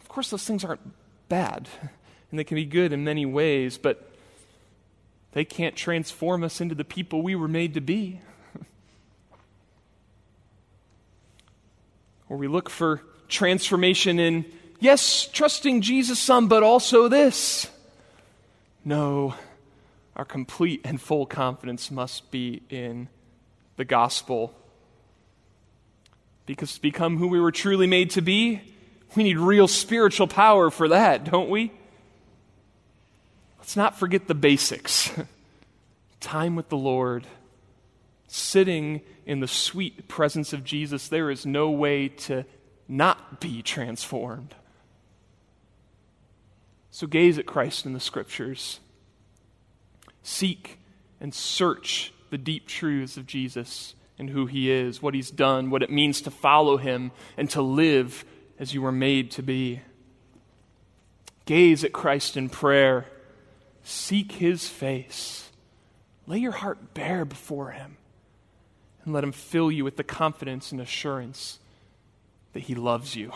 Of 0.01 0.09
course, 0.09 0.31
those 0.31 0.45
things 0.45 0.65
aren't 0.65 0.81
bad, 1.29 1.69
and 2.31 2.39
they 2.39 2.45
can 2.45 2.55
be 2.55 2.65
good 2.65 2.93
in 2.93 3.05
many 3.05 3.27
ways, 3.27 3.77
but 3.77 4.11
they 5.33 5.45
can't 5.45 5.77
transform 5.77 6.43
us 6.43 6.61
into 6.61 6.75
the 6.75 6.85
people 6.85 7.21
we 7.21 7.35
were 7.35 7.49
made 7.49 7.75
to 7.75 7.83
be. 7.83 8.21
or 12.31 12.39
we 12.39 12.49
look 12.49 12.71
for 12.71 13.03
transformation 13.29 14.19
in 14.19 14.47
yes, 14.81 15.27
trusting 15.27 15.83
Jesus 15.83 16.19
some, 16.19 16.49
but 16.49 16.63
also 16.63 17.09
this. 17.09 17.69
No, 18.87 19.35
our 20.19 20.25
complete 20.25 20.81
and 20.85 21.01
full 21.01 21.25
confidence 21.25 21.91
must 21.91 22.31
be 22.33 22.63
in 22.69 23.09
the 23.77 23.85
gospel. 23.85 24.53
Because 26.45 26.75
to 26.75 26.83
become 26.83 27.19
who 27.19 27.29
we 27.29 27.41
were 27.41 27.53
truly 27.53 27.87
made 27.87 28.11
to 28.11 28.21
be, 28.21 28.61
we 29.15 29.23
need 29.23 29.39
real 29.39 29.69
spiritual 29.69 30.27
power 30.27 30.71
for 30.71 30.89
that, 30.89 31.25
don't 31.25 31.49
we? 31.49 31.73
Let's 33.59 33.77
not 33.77 33.97
forget 33.97 34.27
the 34.27 34.35
basics 34.35 35.11
time 36.21 36.57
with 36.57 36.69
the 36.69 36.77
Lord, 36.77 37.27
sitting 38.27 39.03
in 39.25 39.39
the 39.41 39.49
sweet 39.49 40.09
presence 40.09 40.53
of 40.53 40.65
Jesus. 40.65 41.07
There 41.07 41.31
is 41.31 41.47
no 41.47 41.71
way 41.71 42.09
to 42.09 42.45
not 42.89 43.41
be 43.41 43.63
transformed. 43.63 44.55
So 46.91 47.07
gaze 47.07 47.39
at 47.39 47.47
Christ 47.47 47.87
in 47.87 47.93
the 47.93 48.01
scriptures. 48.01 48.81
Seek 50.29 50.79
and 51.23 51.35
search 51.35 52.13
the 52.29 52.37
deep 52.37 52.69
truths 52.69 53.17
of 53.17 53.27
Jesus 53.27 53.95
and 54.19 54.29
who 54.29 54.45
he 54.45 54.71
is, 54.71 55.01
what 55.01 55.15
he's 55.15 55.31
done, 55.31 55.71
what 55.71 55.83
it 55.83 55.89
means 55.89 56.21
to 56.21 56.31
follow 56.31 56.77
him 56.77 57.13
and 57.39 57.49
to 57.49 57.63
live 57.63 58.27
as 58.59 58.75
you 58.75 58.83
were 58.83 58.93
made 58.93 59.31
to 59.33 59.43
be. 59.43 59.81
Gaze 61.47 61.83
at 61.83 61.95
Christ 61.95 62.37
in 62.37 62.51
prayer. 62.51 63.07
Seek 63.83 64.33
his 64.33 64.69
face. 64.69 65.51
Lay 66.27 66.39
your 66.39 66.53
heart 66.53 66.93
bare 66.93 67.25
before 67.25 67.71
him 67.71 67.97
and 69.05 69.15
let 69.15 69.25
him 69.25 69.33
fill 69.33 69.73
you 69.73 69.83
with 69.83 69.97
the 69.97 70.05
confidence 70.05 70.73
and 70.73 70.81
assurance 70.81 71.59
that 72.53 72.65
he 72.65 72.75
loves 72.75 73.17
you. 73.17 73.33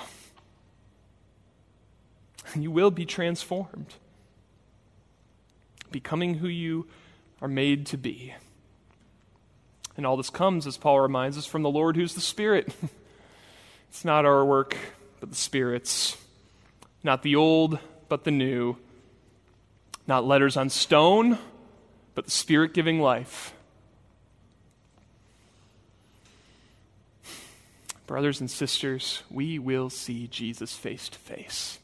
And 2.52 2.62
you 2.62 2.70
will 2.70 2.90
be 2.90 3.06
transformed, 3.06 3.94
becoming 5.92 6.34
who 6.34 6.48
you 6.48 6.86
are 7.40 7.48
made 7.48 7.86
to 7.86 7.96
be. 7.96 8.34
And 9.96 10.06
all 10.06 10.16
this 10.16 10.30
comes, 10.30 10.66
as 10.66 10.76
Paul 10.76 11.00
reminds 11.00 11.36
us, 11.36 11.46
from 11.46 11.62
the 11.62 11.70
Lord 11.70 11.96
who's 11.96 12.14
the 12.14 12.20
Spirit. 12.20 12.72
it's 13.90 14.04
not 14.04 14.24
our 14.24 14.44
work, 14.44 14.76
but 15.20 15.30
the 15.30 15.36
Spirit's. 15.36 16.16
Not 17.04 17.22
the 17.22 17.36
old, 17.36 17.78
but 18.08 18.24
the 18.24 18.30
new. 18.30 18.76
Not 20.06 20.24
letters 20.24 20.56
on 20.56 20.70
stone, 20.70 21.38
but 22.14 22.24
the 22.24 22.30
Spirit 22.30 22.74
giving 22.74 23.00
life. 23.00 23.52
Brothers 28.06 28.40
and 28.40 28.50
sisters, 28.50 29.22
we 29.30 29.58
will 29.58 29.90
see 29.90 30.26
Jesus 30.26 30.74
face 30.74 31.08
to 31.10 31.18
face. 31.18 31.78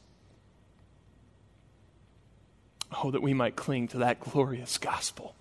Oh, 2.92 3.10
that 3.10 3.22
we 3.22 3.34
might 3.34 3.56
cling 3.56 3.88
to 3.88 3.98
that 3.98 4.20
glorious 4.20 4.78
gospel. 4.78 5.34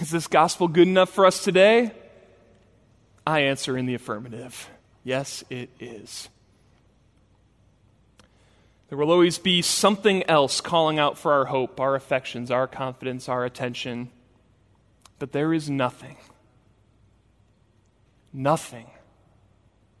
Is 0.00 0.10
this 0.10 0.26
gospel 0.26 0.68
good 0.68 0.88
enough 0.88 1.10
for 1.10 1.26
us 1.26 1.42
today? 1.42 1.92
I 3.26 3.40
answer 3.40 3.76
in 3.76 3.86
the 3.86 3.94
affirmative. 3.94 4.68
Yes, 5.02 5.44
it 5.50 5.70
is. 5.80 6.28
There 8.88 8.98
will 8.98 9.10
always 9.10 9.38
be 9.38 9.62
something 9.62 10.22
else 10.28 10.60
calling 10.60 10.98
out 10.98 11.18
for 11.18 11.32
our 11.32 11.46
hope, 11.46 11.80
our 11.80 11.94
affections, 11.94 12.50
our 12.50 12.66
confidence, 12.66 13.28
our 13.28 13.44
attention. 13.44 14.10
But 15.18 15.32
there 15.32 15.52
is 15.52 15.70
nothing, 15.70 16.16
nothing 18.32 18.86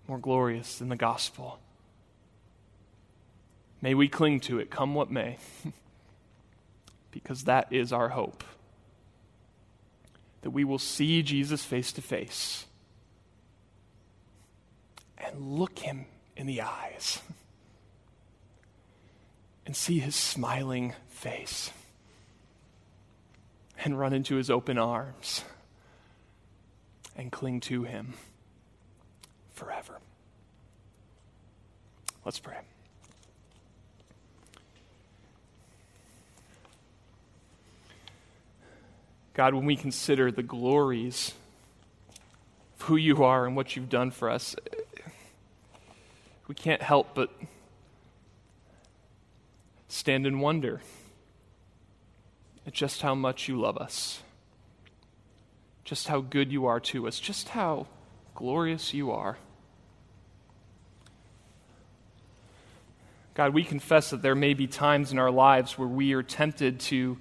more 0.06 0.18
glorious 0.18 0.78
than 0.78 0.90
the 0.90 0.96
gospel. 0.96 1.58
May 3.84 3.92
we 3.92 4.08
cling 4.08 4.40
to 4.40 4.60
it, 4.60 4.70
come 4.70 4.94
what 4.94 5.10
may, 5.10 5.36
because 7.10 7.44
that 7.44 7.70
is 7.70 7.92
our 7.92 8.08
hope 8.08 8.42
that 10.40 10.52
we 10.52 10.64
will 10.64 10.78
see 10.78 11.22
Jesus 11.22 11.62
face 11.62 11.92
to 11.92 12.00
face 12.00 12.64
and 15.18 15.38
look 15.38 15.80
him 15.80 16.06
in 16.34 16.46
the 16.46 16.62
eyes 16.62 17.20
and 19.66 19.76
see 19.76 19.98
his 19.98 20.16
smiling 20.16 20.94
face 21.08 21.70
and 23.84 23.98
run 23.98 24.14
into 24.14 24.36
his 24.36 24.48
open 24.48 24.78
arms 24.78 25.44
and 27.18 27.30
cling 27.30 27.60
to 27.60 27.82
him 27.82 28.14
forever. 29.52 29.98
Let's 32.24 32.38
pray. 32.38 32.60
God, 39.34 39.54
when 39.54 39.66
we 39.66 39.74
consider 39.74 40.30
the 40.30 40.44
glories 40.44 41.32
of 42.78 42.86
who 42.86 42.96
you 42.96 43.24
are 43.24 43.46
and 43.46 43.56
what 43.56 43.74
you've 43.74 43.88
done 43.88 44.12
for 44.12 44.30
us, 44.30 44.54
we 46.46 46.54
can't 46.54 46.80
help 46.82 47.14
but 47.14 47.30
stand 49.88 50.24
in 50.26 50.38
wonder 50.38 50.80
at 52.64 52.72
just 52.72 53.02
how 53.02 53.14
much 53.14 53.48
you 53.48 53.60
love 53.60 53.76
us, 53.76 54.22
just 55.82 56.06
how 56.06 56.20
good 56.20 56.52
you 56.52 56.66
are 56.66 56.80
to 56.80 57.08
us, 57.08 57.18
just 57.18 57.50
how 57.50 57.88
glorious 58.36 58.94
you 58.94 59.10
are. 59.10 59.36
God, 63.34 63.52
we 63.52 63.64
confess 63.64 64.10
that 64.10 64.22
there 64.22 64.36
may 64.36 64.54
be 64.54 64.68
times 64.68 65.10
in 65.10 65.18
our 65.18 65.30
lives 65.30 65.76
where 65.76 65.88
we 65.88 66.12
are 66.12 66.22
tempted 66.22 66.78
to 66.80 67.18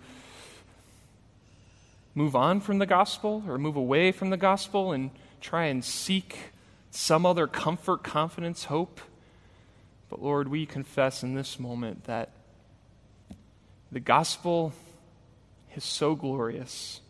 move 2.15 2.35
on 2.35 2.59
from 2.59 2.79
the 2.79 2.85
gospel 2.85 3.43
or 3.47 3.57
move 3.57 3.75
away 3.75 4.11
from 4.11 4.29
the 4.29 4.37
gospel 4.37 4.91
and 4.91 5.11
try 5.41 5.65
and 5.65 5.83
seek 5.83 6.51
some 6.91 7.25
other 7.25 7.47
comfort, 7.47 8.03
confidence, 8.03 8.65
hope. 8.65 9.01
But 10.09 10.21
Lord, 10.21 10.47
we 10.47 10.65
confess 10.65 11.23
in 11.23 11.33
this 11.33 11.59
moment 11.59 12.03
that 12.05 12.29
the 13.91 13.99
gospel 13.99 14.73
is 15.75 15.83
so 15.83 16.15
glorious. 16.15 17.01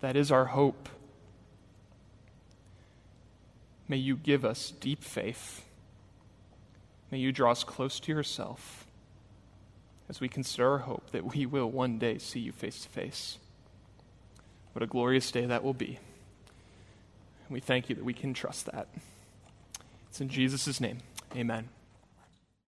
That 0.00 0.16
is 0.16 0.30
our 0.30 0.46
hope. 0.46 0.88
May 3.88 3.96
you 3.96 4.16
give 4.16 4.44
us 4.44 4.72
deep 4.80 5.02
faith. 5.02 5.64
May 7.10 7.18
you 7.18 7.30
draw 7.30 7.50
us 7.50 7.62
close 7.62 8.00
to 8.00 8.12
yourself 8.12 8.86
as 10.08 10.20
we 10.20 10.28
consider 10.28 10.70
our 10.70 10.78
hope 10.78 11.10
that 11.10 11.34
we 11.34 11.46
will 11.46 11.70
one 11.70 11.98
day 11.98 12.18
see 12.18 12.40
you 12.40 12.52
face 12.52 12.82
to 12.82 12.88
face. 12.88 13.38
What 14.72 14.82
a 14.82 14.86
glorious 14.86 15.30
day 15.30 15.46
that 15.46 15.62
will 15.62 15.74
be. 15.74 15.98
And 17.46 17.50
we 17.50 17.60
thank 17.60 17.88
you 17.88 17.94
that 17.94 18.04
we 18.04 18.14
can 18.14 18.34
trust 18.34 18.66
that. 18.66 18.88
It's 20.08 20.20
in 20.20 20.28
Jesus' 20.28 20.80
name. 20.80 20.98
Amen. 21.36 21.68